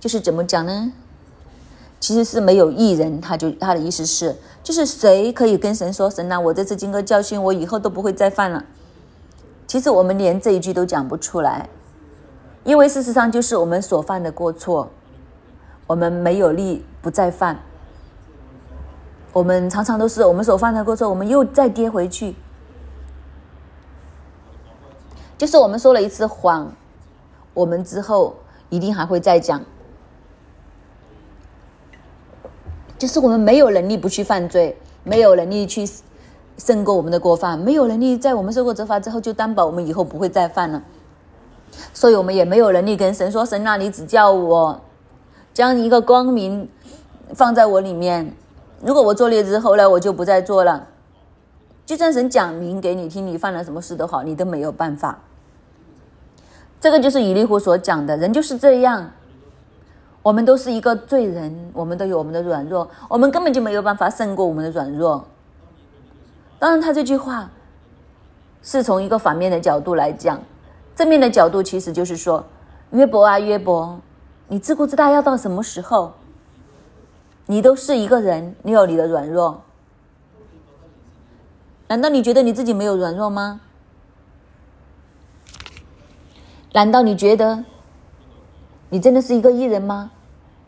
[0.01, 0.93] 就是怎么讲呢？
[1.99, 8.65] 其实是没有艺人，他就他的意思是。”就是谁可以跟神说：“神呐，我这次经过教训，我以后都不会再犯了。”
[9.67, 11.69] 其实我们连这一句都讲不出来，
[12.65, 14.89] 因为事实上就是我们所犯的过错，
[15.87, 17.59] 我们没有力不再犯。
[19.33, 22.35] 我们常常都是我们所犯的过错，我们又再跌回去。
[25.37, 26.73] 就是我们说了一次谎，
[27.53, 28.37] 我们之后
[28.71, 29.61] 一定还会再讲。
[32.97, 35.85] 就是我们没有能力不去犯罪，没有能力去
[36.57, 40.81] 胜过我们的过犯，没有能力在我们受过责罚之后就担保我们以后不会再犯了，
[41.93, 44.81] 所以我们也没有能力跟神说：“神啊，你只叫我
[45.53, 46.69] 将一个光明
[47.35, 48.35] 放在我里面。
[48.81, 50.87] 如果我做孽之后呢，我就不再做了。
[51.87, 55.19] 就算神讲明给你听，你犯了什么事都好，你都没有办法。
[56.81, 59.11] 这个就是以利户所讲的人就是这样。”
[60.25, 65.23] 我们都是一个罪人，我们都有我们的软弱，我们根本就没有办法胜过我们的软弱。
[66.59, 67.51] 当然，他这句话
[68.63, 70.41] 是从一个反面的角度来讲，
[70.95, 72.45] 正面的角度其实就是说：
[72.91, 74.01] 约伯啊，约伯，
[74.49, 76.13] 你自顾自大要到什么时候？
[77.47, 79.63] 你都是一个人，你有你的软弱，
[81.89, 83.61] 难道你觉得你自己没有软弱吗？
[86.73, 87.65] 难道你觉得
[88.89, 90.11] 你真的是一个艺人吗？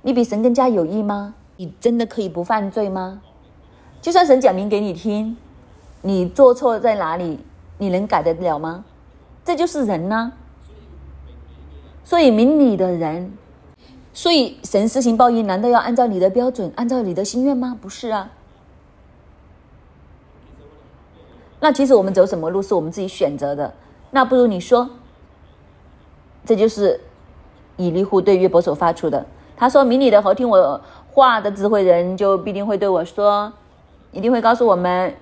[0.03, 1.35] 你比神更加有益吗？
[1.57, 3.23] 你真的可以不犯罪吗？
[4.03, 5.37] 就算神讲明给你听，
[6.03, 7.41] 你做错在哪里，
[7.79, 8.85] 你能改得了吗？
[9.47, 10.33] 这就是人呢。
[12.05, 13.33] 所以明理的人，
[14.13, 17.79] 所以神施行报应，难道要按照你的标准，按照你的心愿吗？
[17.81, 18.31] 不是啊。
[21.61, 23.73] 那其实我们走什么路是我们自己选择的。
[24.11, 24.89] 那不如你说，
[26.45, 27.01] 这就是
[27.77, 29.25] 以利户对约伯所发出的。
[29.57, 30.81] 他说明理的和听我
[31.13, 33.53] 话的智慧人，就必定会对我说，
[34.13, 35.15] 一定会告诉我们，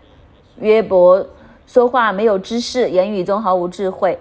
[0.59, 1.25] 约伯
[1.67, 4.19] 说话没有知识，言语中毫无智慧。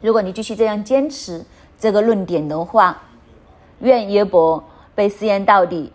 [0.00, 1.44] 如果你继续这样坚持
[1.78, 3.02] 这个论点的话，
[3.80, 4.62] 愿约伯
[4.94, 5.92] 被试验到底，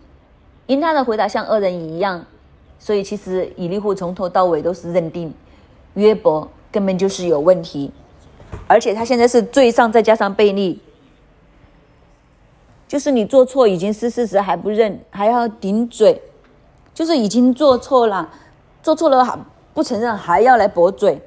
[0.66, 2.24] 因他的回答像恶人一样，
[2.78, 5.32] 所以其实以利户从头到尾都是认定
[5.94, 7.90] 约伯根本就是有问题，
[8.66, 10.80] 而且他现在是罪上再加上悖逆，
[12.86, 16.20] 就是你做错已经是事实还不认，还要顶嘴，
[16.92, 18.30] 就是已经做错了，
[18.82, 19.24] 做错了
[19.74, 21.22] 不承认，还要来驳嘴，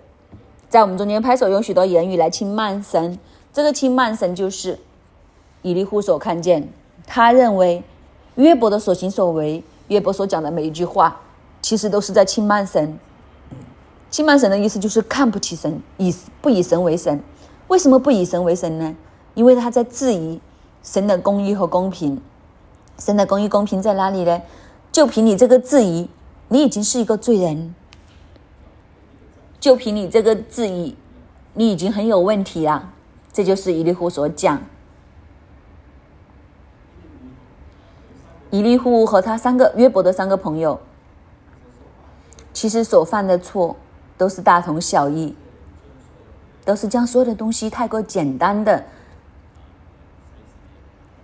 [0.69, 3.17] 在我们中间拍手用许多言语来轻慢神，
[3.51, 4.79] 这个轻慢神就是
[5.61, 6.69] 以利户所看见，
[7.07, 7.83] 他认为
[8.35, 9.63] 约伯的所行所为。
[9.87, 11.21] 约伯所讲的每一句话，
[11.61, 12.97] 其实都是在轻慢神。
[14.09, 17.21] 轻慢神的意思就是看不起神，以不以神为神。
[17.67, 18.95] 为什么不以神为神呢？
[19.35, 20.41] 因为他在质疑
[20.81, 22.19] 神的公义和公平。
[22.97, 24.41] 神的公义公平在哪里呢？
[24.91, 26.09] 就凭你这个质疑，
[26.47, 27.75] 你已经是一个罪人。
[29.65, 30.95] 就凭你这个质疑，
[31.55, 32.93] 你已经很有问题了。
[33.33, 34.61] 这就是以利户所讲。
[38.51, 40.79] 以利户和他三个约伯的三个朋友，
[42.53, 43.75] 其实所犯的错
[44.19, 45.35] 都是大同小异，
[46.63, 48.85] 都是将所有的东西太过简单的，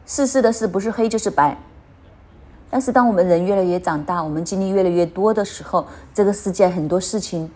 [0.07, 1.55] 世事的事不是黑就是白。
[2.71, 7.51] 但是当我们人越来越长大，我们经历越来越多的时候，这个世界很多事情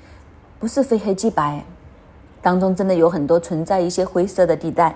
[0.65, 1.63] 不是非黑即白，
[2.41, 4.95] 当中真的有很多存在一些灰色的地带。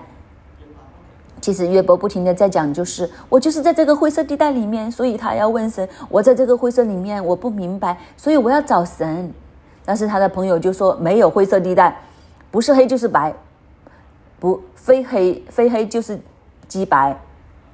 [1.40, 9.32] 其实约伯不停的在讲，就是我就是在这个灰色地带里面，所以他要问神，我在这个灰色里面，我不明白，所以我要找神。
[9.84, 11.96] 但是他的朋友就说没有灰色地带，
[12.50, 13.32] 不是黑就是白，
[14.40, 16.18] 不非黑非黑就是
[16.66, 17.16] 即白，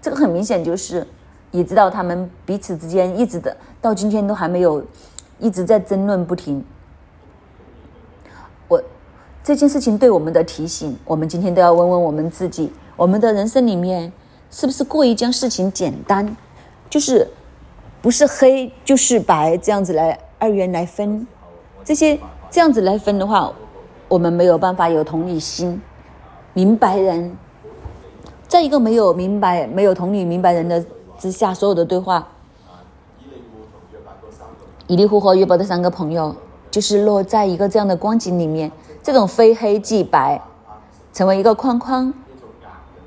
[0.02, 1.06] 这个很明显就是
[1.50, 4.84] 也知道他们彼此之间一直的到今天都还没有
[5.38, 6.62] 一直在争论不停。
[9.46, 12.72] 这件事情对我们的提醒，我们今天都要问问我们自己。
[12.96, 14.12] 我们的人生里面，
[14.50, 16.36] 是不是过于将事情简单，
[16.90, 17.28] 就是
[18.02, 21.24] 不是黑就是白这样子来二元来分？
[21.84, 22.18] 这些
[22.50, 23.52] 这样子来分的话，
[24.08, 25.80] 我们没有办法有同理心，
[26.52, 27.36] 明白人，
[28.48, 30.84] 在一个没有明白、没有同理、明白人的
[31.20, 32.26] 之下，所有的对话，
[34.88, 36.34] 以利户和约伯的三个朋友，
[36.68, 38.72] 就是落在一个这样的光景里面，
[39.06, 40.42] 这种非黑即白，
[41.12, 42.12] 成为一个框框。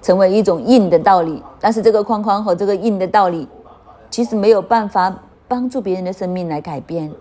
[0.02, 3.46] 成为一种硬的道理，但是这个框框和这个硬的道理，
[4.10, 5.14] 其实没有办法
[5.46, 7.12] 帮助别人的生命来改变。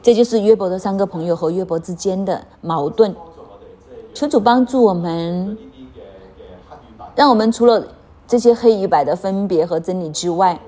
[0.00, 3.12] 这就是约伯的三个朋友和约伯之间的矛盾。
[4.14, 5.58] 求主帮助我们，
[7.16, 7.88] 让我们除了
[8.28, 10.60] 这些黑与白的分别和真理之外，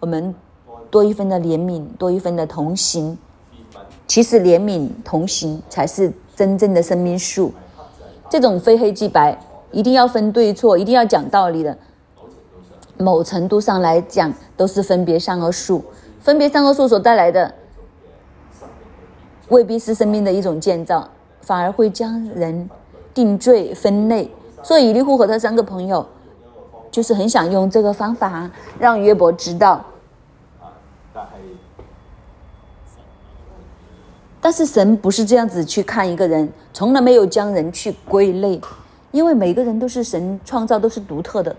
[0.00, 0.34] 我们
[0.90, 3.18] 多一分的怜悯，多一分的同行。
[4.06, 7.52] 其实怜悯同行才是真正的生命树。
[8.28, 9.38] 这种非黑即白，
[9.70, 11.76] 一定要分对错，一定要讲道理的。
[12.98, 15.84] 某程度上来讲，都是分别善恶树。
[16.20, 17.54] 分别善恶树所带来的，
[19.48, 21.08] 未必是生命的一种建造，
[21.40, 22.68] 反而会将人
[23.12, 24.30] 定罪分类。
[24.62, 26.04] 所以以利户和他三个朋友，
[26.90, 29.84] 就是很想用这个方法让约伯知道。
[34.46, 38.60] 但是神不是这样子去看一个人，从来没有将人去归类，
[39.10, 41.56] 因为每个人都是神创造，都是独特的。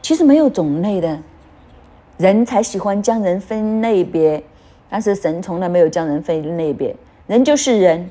[0.00, 1.20] 其实没有种类的，
[2.16, 4.42] 人才喜欢将人分类别，
[4.88, 6.96] 但是神从来没有将人分类别。
[7.26, 8.08] 人就是人，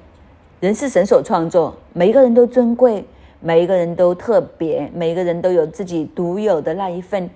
[0.59, 3.03] 人是神所创作，每一个人都尊贵，
[3.39, 7.27] 每一个人都特别，每一个人都有自己独有的那一份，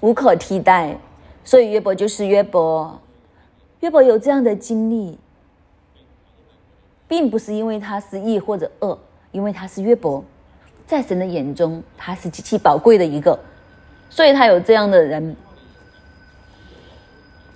[0.00, 0.98] 无可替代。
[1.44, 2.98] 所以约伯就是约伯。
[3.86, 5.16] 约伯有这样的经历，
[7.06, 8.98] 并不是因为他是义或者恶，
[9.30, 10.24] 因为他是约伯，
[10.88, 13.38] 在神的眼中他是极其宝贵的一个，
[14.10, 15.36] 所以他有这样的人。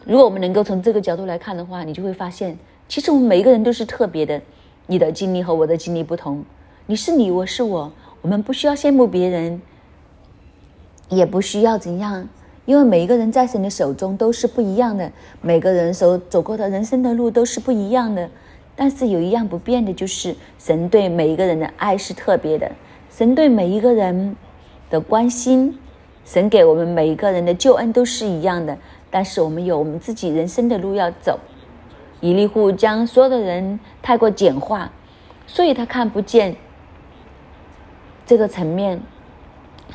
[0.05, 4.41] 如果我们能够从这个角度来看的话，你就会发现，其实我们每一个人都是特别的。
[4.87, 6.45] 你的经历和我的经历不同，
[6.87, 9.61] 你是你，我是我，我们不需要羡慕别人，
[11.09, 12.29] 也不需要怎样。
[12.71, 15.11] 因为每一个人在神的手中都是不一样的，
[15.43, 18.31] 每个人所走过的人生的路都是不一样的。
[18.77, 22.71] 但是有一样不变的，就是神对每一个人的爱是特别的，
[23.11, 24.37] 神对每一个人
[24.89, 25.77] 的关心，
[26.25, 28.79] 神给我们每一个人的救恩都是一样的。
[29.11, 31.41] 但是我们有我们自己人生的路要走。
[32.21, 34.93] 以利户将所有的人太过简化，
[35.45, 36.55] 所以他看不见
[38.25, 39.01] 这个层面，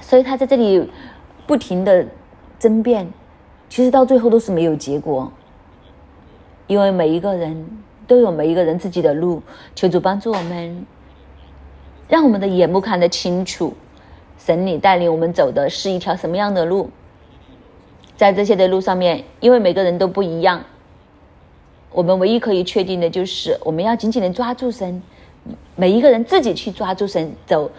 [0.02, 0.92] 所以他在这里
[1.48, 2.06] 不停的。
[2.60, 3.08] 争辩，
[3.70, 5.32] 其实到最后都是没有结果，
[6.68, 7.68] 因为每一个人
[8.08, 9.42] 都有每一个人自己的路。
[9.76, 10.86] 求主帮助我们，
[12.08, 13.74] 让我们的眼目看得清楚，
[14.38, 16.90] 神你带领我们走的是一条什么样的路？
[18.16, 20.64] 在这些的路上面，因为每个人都不一样，
[21.92, 25.04] 我们唯一可以确定的就是，我们要紧紧的抓住神，
[25.76, 27.70] 每一个人自己去抓住神，走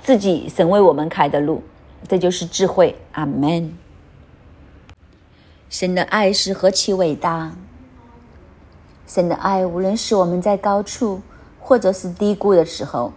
[0.00, 1.62] 自己神为我们开的路，
[2.08, 2.96] 这就是智慧。
[3.12, 3.76] 阿门。
[5.68, 7.52] 神的爱是何其伟大！
[9.06, 11.20] 神的爱，无论是我们在高处，
[11.60, 13.12] 或者是低谷的时候，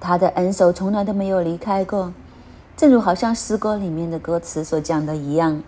[0.00, 2.12] 他的恩手从来都没有离开过。
[2.76, 5.62] 正如好像诗歌里面的歌词所讲的一样，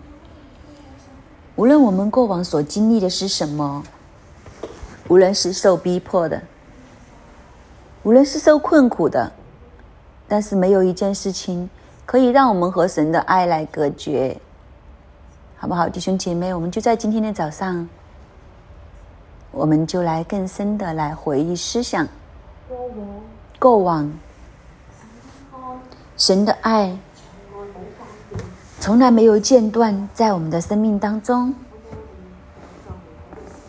[1.55, 3.83] 无论我们过往所经历的是什么，
[5.07, 6.43] 无论是受逼迫的，
[8.03, 9.31] 无论是受困苦的，
[10.27, 11.69] 但是没有一件事情
[12.05, 14.37] 可以让我们和神的爱来隔绝。
[15.57, 16.53] 好不好，弟兄姐妹？
[16.53, 17.87] 我们就在今天的早上，
[19.51, 22.07] 我们就来更深的来回忆思想
[23.57, 24.11] 过往
[26.15, 26.95] 神的爱，
[28.79, 31.55] 从来没有间断在我们的生命当中，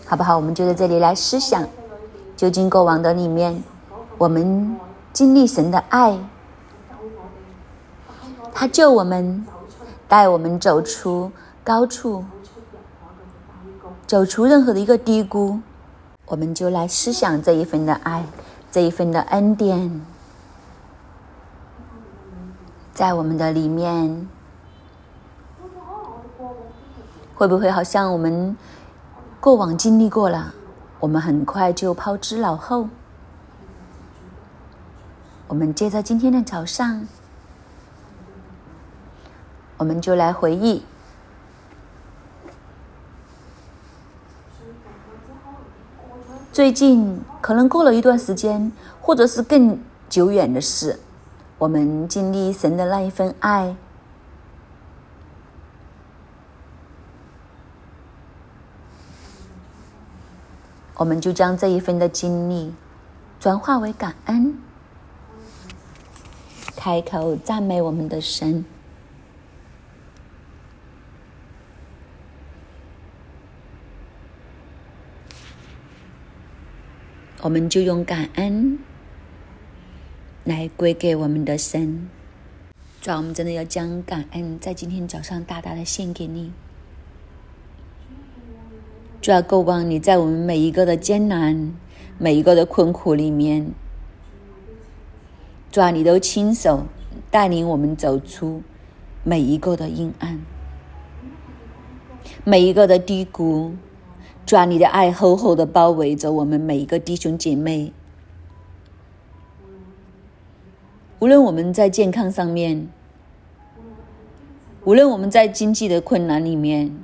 [0.05, 0.37] 好不好？
[0.37, 1.67] 我们就在这里来思想，
[2.37, 3.63] 究竟过往的里面，
[4.19, 4.79] 我们
[5.15, 6.19] 经历神的爱，
[8.59, 9.47] 他救我们，
[10.09, 11.31] 带我们走出。
[11.63, 12.25] 高处，
[14.05, 15.61] 走出任何的一个低谷，
[16.27, 18.25] 我们就来思想这一份的爱，
[18.73, 20.01] 这一份的恩典，
[22.93, 24.29] 在我们的里面，
[27.37, 28.57] 会不会好像我们
[29.39, 30.53] 过往经历过了，
[30.99, 32.89] 我们很快就抛之脑后？
[35.47, 37.07] 我们接着今天的早上，
[39.79, 40.83] 我们就来回忆。
[46.53, 50.99] 最近可能过了一段时间，或者是更久远的事，
[51.57, 53.77] 我们经历神的那一份爱，
[60.97, 62.75] 我们就将这一份的经历
[63.39, 64.59] 转化为感恩，
[66.75, 68.65] 开口赞美我们的神。
[77.49, 78.79] 我们就用感恩
[80.45, 82.07] 来归给我们的神，
[83.01, 86.53] 主啊，我们真的要将感恩在今天早上大大的献给你。
[89.23, 91.73] 主啊，够望你在我们每一个的艰难、
[92.19, 93.73] 每一个的困苦里面，
[95.73, 96.87] 主啊，你都亲手
[97.31, 98.63] 带领我们走出
[99.25, 100.39] 每一个的阴暗、
[102.45, 103.73] 每一个的低谷。
[104.49, 107.93] 抓你的爱厚厚的包围着我们每一个弟兄姐妹，
[111.19, 112.89] 无论我们在健康上面，
[114.85, 116.97] 无论我们在经济的困难里面，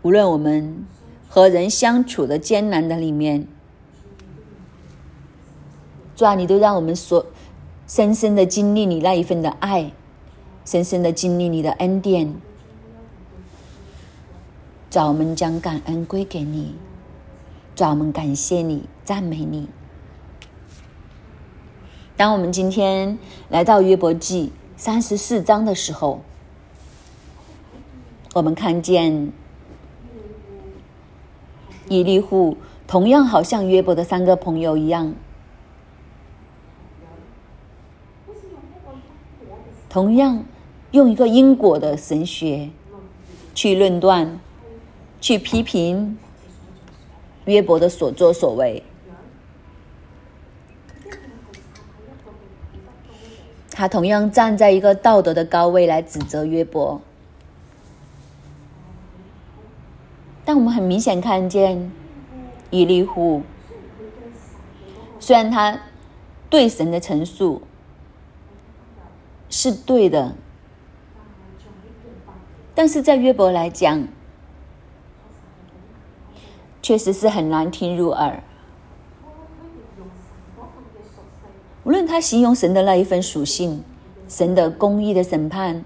[0.00, 0.86] 无论我们
[1.28, 3.46] 和人相处的艰难的里面，
[6.16, 7.26] 抓你都让我们所
[7.86, 9.92] 深深的经历你那一份的爱，
[10.64, 12.34] 深深的经历你的恩典。
[14.90, 16.72] 主，我们将感恩归给你；
[17.76, 19.68] 主，我们感谢你，赞美你。
[22.16, 23.18] 当我们今天
[23.50, 26.22] 来到约伯记三十四章的时候，
[28.32, 29.30] 我们看见
[31.88, 35.14] 以利户同样好像约伯的三个朋友一样，
[39.90, 40.44] 同样
[40.92, 42.70] 用一个因果的神学
[43.54, 44.40] 去论断。
[45.20, 46.16] 去批评
[47.44, 48.82] 约伯的所作所为，
[53.70, 57.00] 他同样站在一个道德的高位来指责约伯，
[60.44, 61.90] 但我们很明显看见
[62.70, 63.42] 以利户，
[65.18, 65.80] 虽然他
[66.48, 67.62] 对神的陈述
[69.50, 70.34] 是对的，
[72.74, 74.06] 但是在约伯来讲。
[76.88, 78.42] 确实是很难听入耳。
[81.84, 83.84] 无论他形容神的那一份属性，
[84.26, 85.84] 神的公义的审判，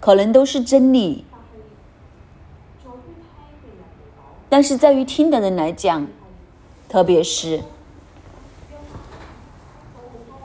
[0.00, 1.26] 可能都是真理。
[4.48, 6.06] 但是在于听的人来讲，
[6.88, 7.60] 特别是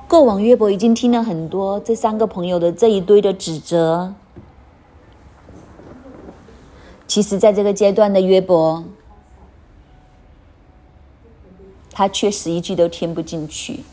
[0.09, 4.13] 过往约伯已经听了很多这三个朋友的这一堆的指责。
[7.13, 8.83] 其实，在这个阶段的约伯，
[11.91, 13.83] 他确实一句都听不进去，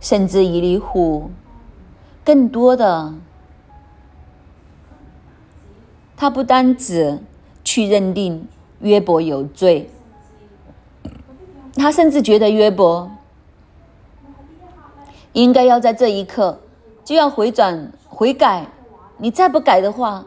[0.00, 1.28] 甚至以利户
[2.22, 3.12] 更多的，
[6.16, 7.18] 他不单只
[7.64, 8.46] 去认定
[8.78, 9.90] 约伯有罪，
[11.74, 13.10] 他甚至觉得约伯
[15.32, 16.60] 应该要在这一刻
[17.04, 18.68] 就要回转悔改。
[19.22, 20.24] 你再不改的话，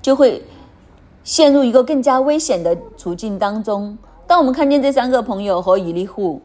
[0.00, 0.42] 就会
[1.22, 3.98] 陷入一个更加危险的处境当中。
[4.26, 6.40] 当我们看见这三个朋友和以利户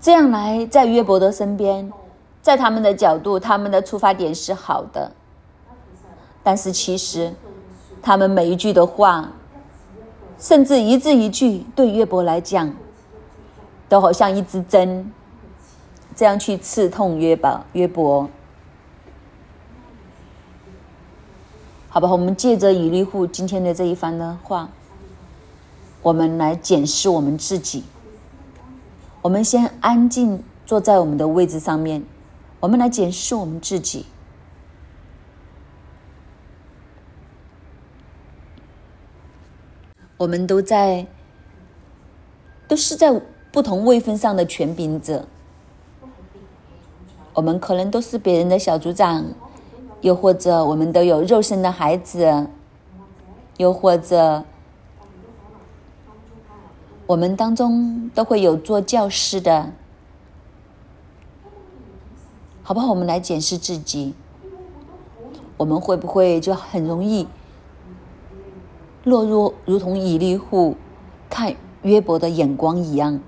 [0.00, 1.92] 这样来在约伯的身边，
[2.40, 5.10] 在他们的角度，他们的出发点是好的，
[6.44, 7.34] 但是其实
[8.00, 9.32] 他们每一句的话，
[10.38, 12.72] 甚至一字一句，对约伯来讲，
[13.88, 15.10] 都好像一支针，
[16.14, 17.64] 这样去刺痛约伯。
[17.72, 18.28] 约伯。
[21.88, 24.68] 好吧，我们借着以利户今天的这一番的话，
[26.02, 27.84] 我们来检视我们自己。
[29.22, 32.04] 我们先安静坐在我们的位置上面，
[32.60, 34.06] 我们来检视我们自己。
[40.18, 41.06] 我们都在，
[42.68, 43.10] 都是在
[43.50, 45.26] 不同位分上的权柄者。
[47.34, 49.24] 我们可能都是别人的小组长。
[50.00, 52.46] 又或者我们都有肉身的孩子，
[53.56, 54.44] 又或者
[57.04, 59.72] 我们当中都会有做教师的，
[62.62, 62.90] 好不好？
[62.90, 64.14] 我们来检视自己，
[65.56, 67.26] 我们会不会就很容易
[69.02, 70.76] 落入如同以利户
[71.28, 73.20] 看约伯的眼光一样？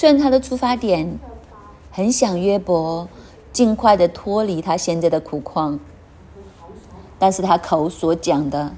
[0.00, 1.18] 虽然他的出发点。
[1.92, 3.06] 很想约伯
[3.52, 5.78] 尽快的脱离他现在的苦况，
[7.18, 8.72] 但是他口所讲的，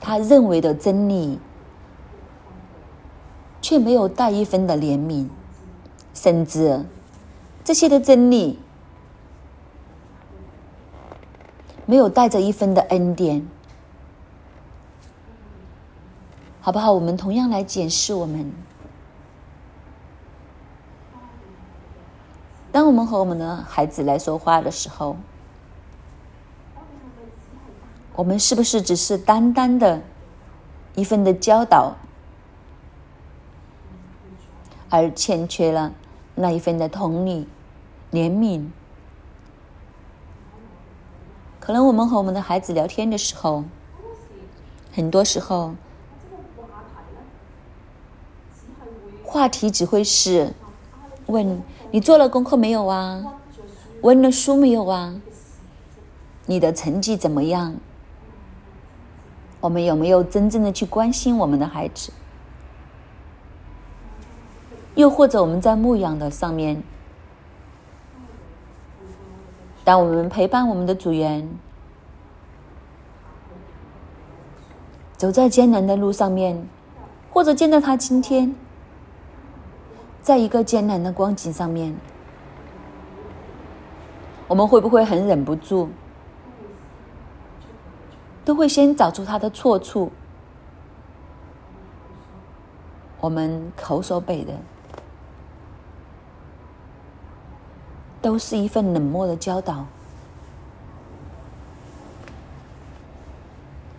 [0.00, 1.40] 他认为的真理，
[3.60, 5.28] 却没有带一分的怜悯，
[6.14, 6.86] 甚至
[7.64, 8.60] 这些的真理
[11.84, 13.44] 没有带着一分的恩典，
[16.70, 16.92] 好不好？
[16.92, 18.52] 我们同样来检视我们。
[22.70, 25.16] 当我们和我们的孩子来说话的时候，
[28.14, 30.00] 我们是不是只是单单的
[30.94, 31.96] 一份的教导，
[34.90, 35.92] 而欠缺了
[36.36, 37.48] 那一份的同理、
[38.12, 38.68] 怜悯？
[41.58, 43.64] 可能我们和我们的孩子聊天的时候，
[44.92, 45.74] 很多时候
[49.30, 50.52] 话题只会是
[51.26, 51.62] 问。
[51.92, 53.24] 你做了功课没有啊？
[54.02, 55.14] 温了书没有啊？
[56.46, 57.76] 你的成绩怎么样？
[59.60, 62.12] 我们有没有真正的去关心我们的孩子？
[64.96, 66.82] 又或者我们在牧养的上面，
[69.84, 71.48] 当我们陪伴我们的组员
[75.16, 76.68] 走在艰难的路上面，
[77.30, 78.52] 或者见到他今天。
[80.30, 81.92] 在一个艰难的光景上面，
[84.46, 85.88] 我们会不会很忍不住，
[88.44, 90.12] 都会先找出他的错处？
[93.20, 94.54] 我们口所背的，
[98.22, 99.84] 都是一份冷漠的教导，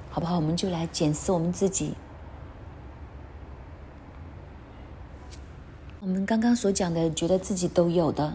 [0.09, 0.37] 好不好？
[0.37, 1.93] 我们就来检视我们自己。
[6.11, 8.33] 我们刚刚所讲的，觉得自己都有的，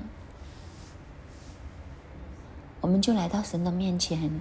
[2.80, 4.40] 我们就来到神的面前，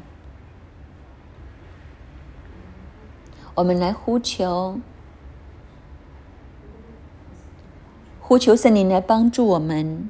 [3.53, 4.79] 我们来呼求，
[8.21, 10.09] 呼求圣灵来帮助我们，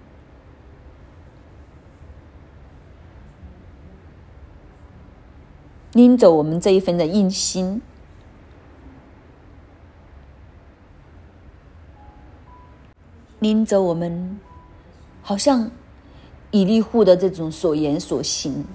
[5.93, 7.81] 拎走我们这一份的硬心。
[13.45, 14.39] 拎着我们，
[15.21, 15.69] 好像
[16.49, 18.65] 以利户的这种所言所行，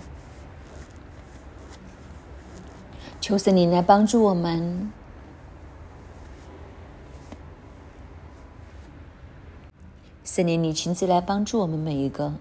[3.20, 4.92] 求神灵来帮助我们。
[10.22, 12.32] 圣灵，你亲自来帮助我们每一个。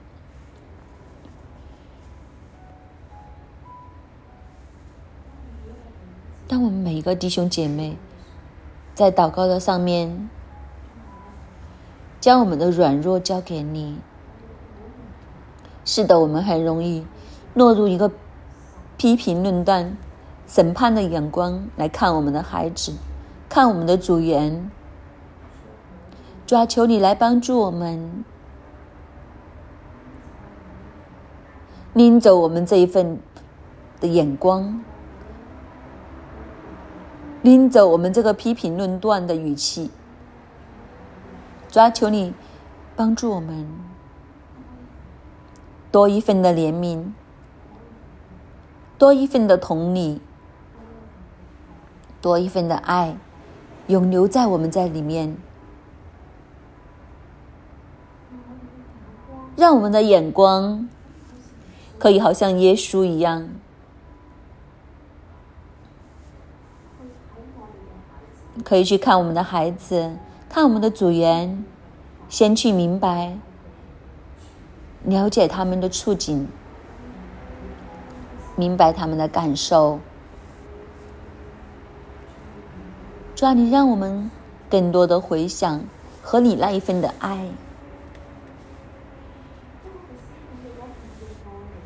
[6.48, 7.98] 当我们每一个弟兄姐妹
[8.94, 10.30] 在祷告的上面。
[12.20, 14.00] 将我们的软弱交给你。
[15.86, 17.06] 是的，我们很容易
[17.54, 18.12] 落入一个
[18.98, 19.98] 批评论断，
[20.48, 22.94] 审判的眼光来看我们的孩子，
[23.48, 24.70] 看我们的组员。
[26.46, 28.26] 主啊，求你来帮助我们，
[31.94, 33.20] 拎走我们这一份
[34.00, 34.84] 的眼光，
[37.42, 39.92] 拎走我们这个批评论断的语气。
[41.70, 42.34] 主啊，求你
[42.96, 43.68] 帮助我们，
[45.92, 47.12] 多一份的怜悯，
[48.98, 50.22] 多一份的同理。
[52.22, 53.16] 多一份的爱，
[53.88, 55.38] 永留在我们在里面，
[59.56, 60.90] 让我们的眼光
[61.98, 63.48] 可以好像耶稣一样，
[68.66, 70.18] 可以去看我们的孩子，
[70.50, 71.64] 看我们的组员，
[72.28, 73.38] 先去明白、
[75.04, 76.48] 了解他们的处境，
[78.56, 80.00] 明白他们的感受。
[83.36, 84.32] 主啊，你让我们
[84.72, 85.84] 更多的回想
[86.24, 87.48] 和你那一份的爱。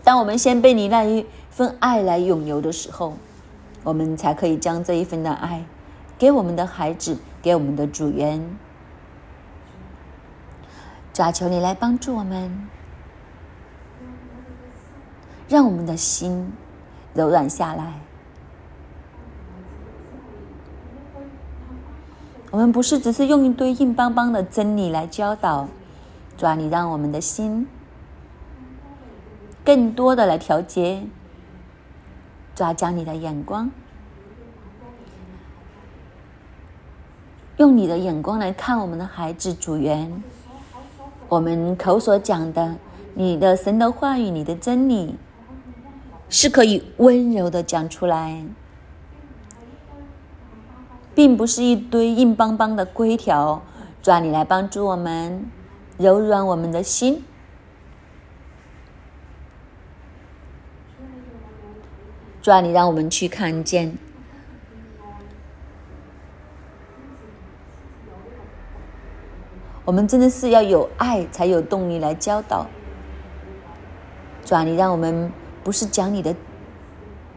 [0.05, 3.14] 当我们先被你那一份爱来拥有的时候，
[3.84, 5.66] 我们才可以将这一份的爱
[6.18, 8.57] 给我们的孩子，给我们的主人。
[11.13, 12.67] 主啊，求你来帮助我们，
[15.47, 16.51] 让我们的心
[17.13, 17.99] 柔软下来。
[22.49, 25.67] 我们不是只是用一堆硬邦邦的真理来教导，
[26.37, 27.67] 主啊，你让我们的心
[29.63, 31.03] 更多的来调节，
[32.55, 33.69] 主啊，将你的眼光，
[37.57, 40.23] 用你的眼光来看我们的孩子主人，
[41.29, 42.75] 我们口所讲的，
[43.13, 45.15] 你的神的话语，你的真理，
[46.29, 48.43] 是可以温柔的讲出来。
[51.15, 53.61] 并不是一堆硬邦邦的规条，
[54.01, 55.45] 主啊，你来帮助我们，
[55.99, 57.23] 柔软我们的心。
[62.41, 63.95] 主啊，你让我们去看见，
[69.86, 72.65] 我们真的是要有爱，才有动力来教导。
[74.45, 75.31] 主啊，你让我们
[75.63, 76.36] 不是讲你的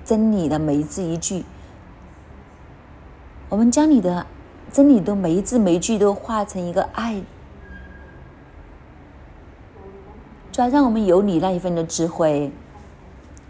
[0.04, 1.44] 真理的每一字一句。
[3.48, 4.26] 我们将你的
[4.72, 7.22] 真理都每一字每一句都化成一个爱，
[10.52, 12.50] 主要让我们有你那一份的智慧，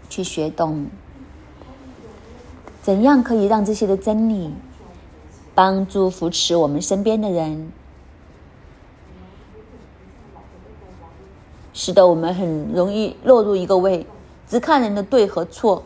[0.09, 0.87] 去学懂
[2.81, 4.53] 怎样可以让这些的真理
[5.53, 7.71] 帮助扶持我们身边的人，
[11.77, 14.07] 使得我们很容易落入一个位，
[14.47, 15.83] 只看人的对和错。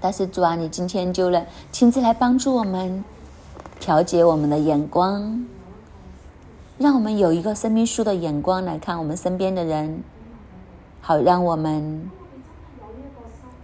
[0.00, 3.04] 但是主啊，你今天就来亲自来帮助我们，
[3.78, 5.44] 调节我们的眼光，
[6.78, 10.02] 让我们有一个生命树的眼光来看我们身边的人，
[11.02, 12.10] 好让我们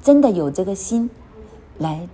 [0.02, 1.08] 真的有这个心
[1.78, 2.06] 来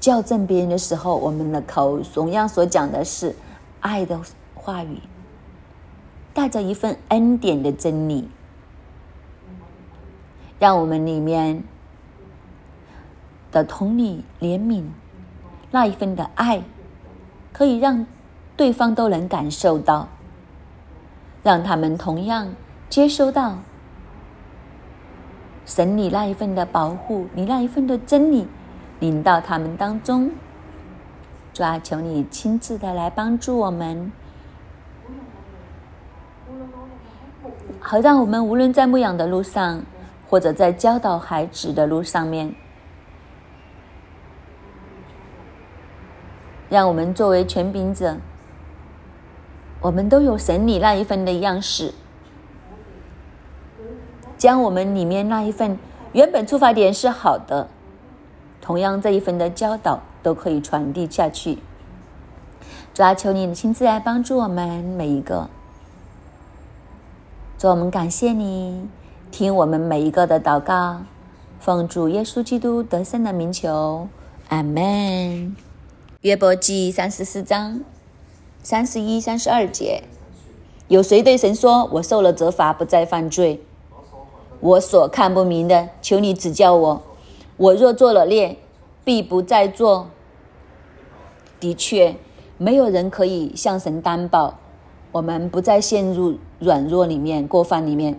[0.00, 3.34] 校正别人的时候，我们的口同样所讲的是
[3.80, 4.20] 爱的
[4.54, 4.98] 话语，
[6.34, 8.28] 带着一份恩典的真理，
[10.58, 11.62] 让我们里面。
[13.52, 14.82] 的同理、怜悯，
[15.70, 16.62] 那一份的爱，
[17.52, 18.06] 可以让
[18.56, 20.08] 对方都能感受到，
[21.42, 22.54] 让他们同样
[22.88, 23.58] 接收到
[25.66, 28.48] 神你那一份的保护，你那一份的真理，
[29.00, 30.30] 领到他们当中。
[31.52, 34.10] 主啊，求你亲自的来帮助我们，
[37.82, 39.82] 好让我们无论在牧养的路上，
[40.30, 42.54] 或者在教导孩子的路上面。
[46.70, 48.16] 让我们作为权柄者，
[49.82, 51.92] 我们都有神里那一份的样式，
[54.38, 55.76] 将我们里面那一份
[56.12, 57.68] 原本出发点是好的，
[58.62, 61.58] 同样这一份的教导都可以传递下去。
[62.94, 65.50] 主啊，求你亲自来帮助我们每一个，
[67.62, 68.88] 主，我们感谢你，
[69.30, 71.02] 听我们每一个的祷告，
[71.60, 74.08] 奉主耶稣基督得胜的名求，
[74.48, 75.54] 阿门。
[76.22, 77.80] 约伯记三十四章
[78.64, 80.02] 三十一、三十二节，
[80.88, 83.62] 有谁对神说：“我受了责罚，不再犯罪？”
[84.58, 87.02] 我所看不明的，求你指教我。
[87.56, 88.56] 我若做了孽，
[89.04, 90.08] 必不再做。
[91.60, 92.16] 的确，
[92.58, 94.58] 没有人可以向神担保，
[95.12, 98.18] 我们不再陷入软弱里面、过犯里面。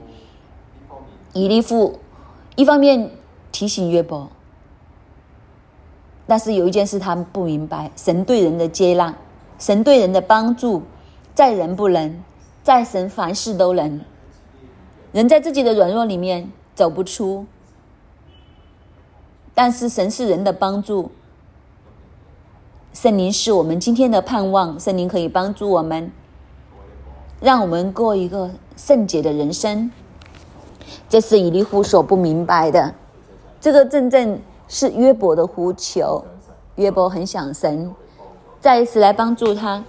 [1.34, 2.00] 以利夫
[2.56, 3.10] 一方面
[3.52, 4.30] 提醒约伯。
[6.28, 9.16] 但是有一件事他们不明白：神对人的接纳，
[9.58, 10.84] 神对人的帮助，
[11.34, 12.22] 在人不能，
[12.62, 14.00] 在神凡事都能。
[15.12, 17.46] 人在自己的软弱里面走不出，
[19.54, 21.12] 但是神是人的帮助。
[22.94, 26.12] 圣灵是我们今天的盼望，圣灵可以帮助我们，
[27.44, 29.92] 让我们过一个圣洁的人生。
[31.08, 32.96] 这是以利户所不明白的，
[33.62, 34.40] 这个正正。
[34.66, 36.24] 是约伯的呼求，
[36.76, 37.94] 约伯很想神
[38.60, 39.84] 再一次来帮助他，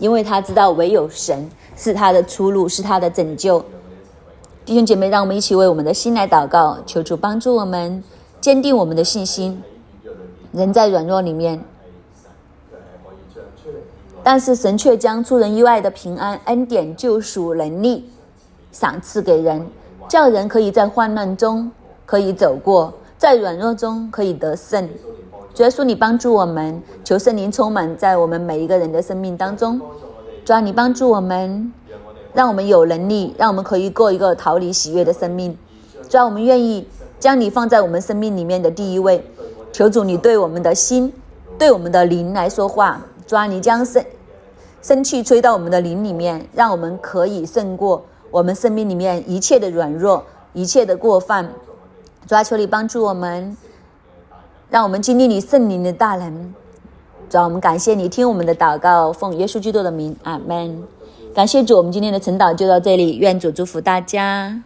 [0.00, 3.64] 因为他知道唯有神是他的出路，是他的拯救。
[4.64, 8.02] 弟兄姐妹，让我们一起为我们的心来祷告，求主帮助我们
[8.40, 9.62] 坚定我们的信心。
[10.50, 11.62] 人在软弱里面，
[14.28, 18.10] 但是神却将出人意外的平安、恩典、救赎能力
[18.72, 19.64] 赏赐给人，
[20.08, 21.70] 叫人可以在患难中
[22.04, 22.92] 可以走过。
[23.16, 24.88] 在软弱中可以得胜，
[25.54, 29.80] 主耶稣，你帮助我们，求圣灵充满在我们每一个人的生命当中。
[30.44, 31.72] 主啊，你帮助我们，
[32.34, 35.56] 让我们有能力，让我们可以过一个逃离喜悦的生命。
[36.08, 36.84] 主啊，我们愿意
[37.20, 39.24] 将你放在我们生命里面的第一位。
[39.72, 41.12] 求主，你对我们的心，
[41.56, 43.00] 对我们的灵来说话。
[43.24, 44.04] 主啊，你将生
[44.82, 51.48] 生气吹到我们的灵里面，让我们可以胜过我们生命里面一切的软弱，一切的过犯。
[52.26, 53.56] 主啊，求你帮助我们，
[54.70, 56.54] 让我们经历你圣灵的大能。
[57.28, 60.82] 主啊，我们感谢你听我们的祷告，奉耶稣基督的名，阿门。
[61.34, 64.62] 感谢主，我们今天的晨祷就到这里，愿主祝福大家。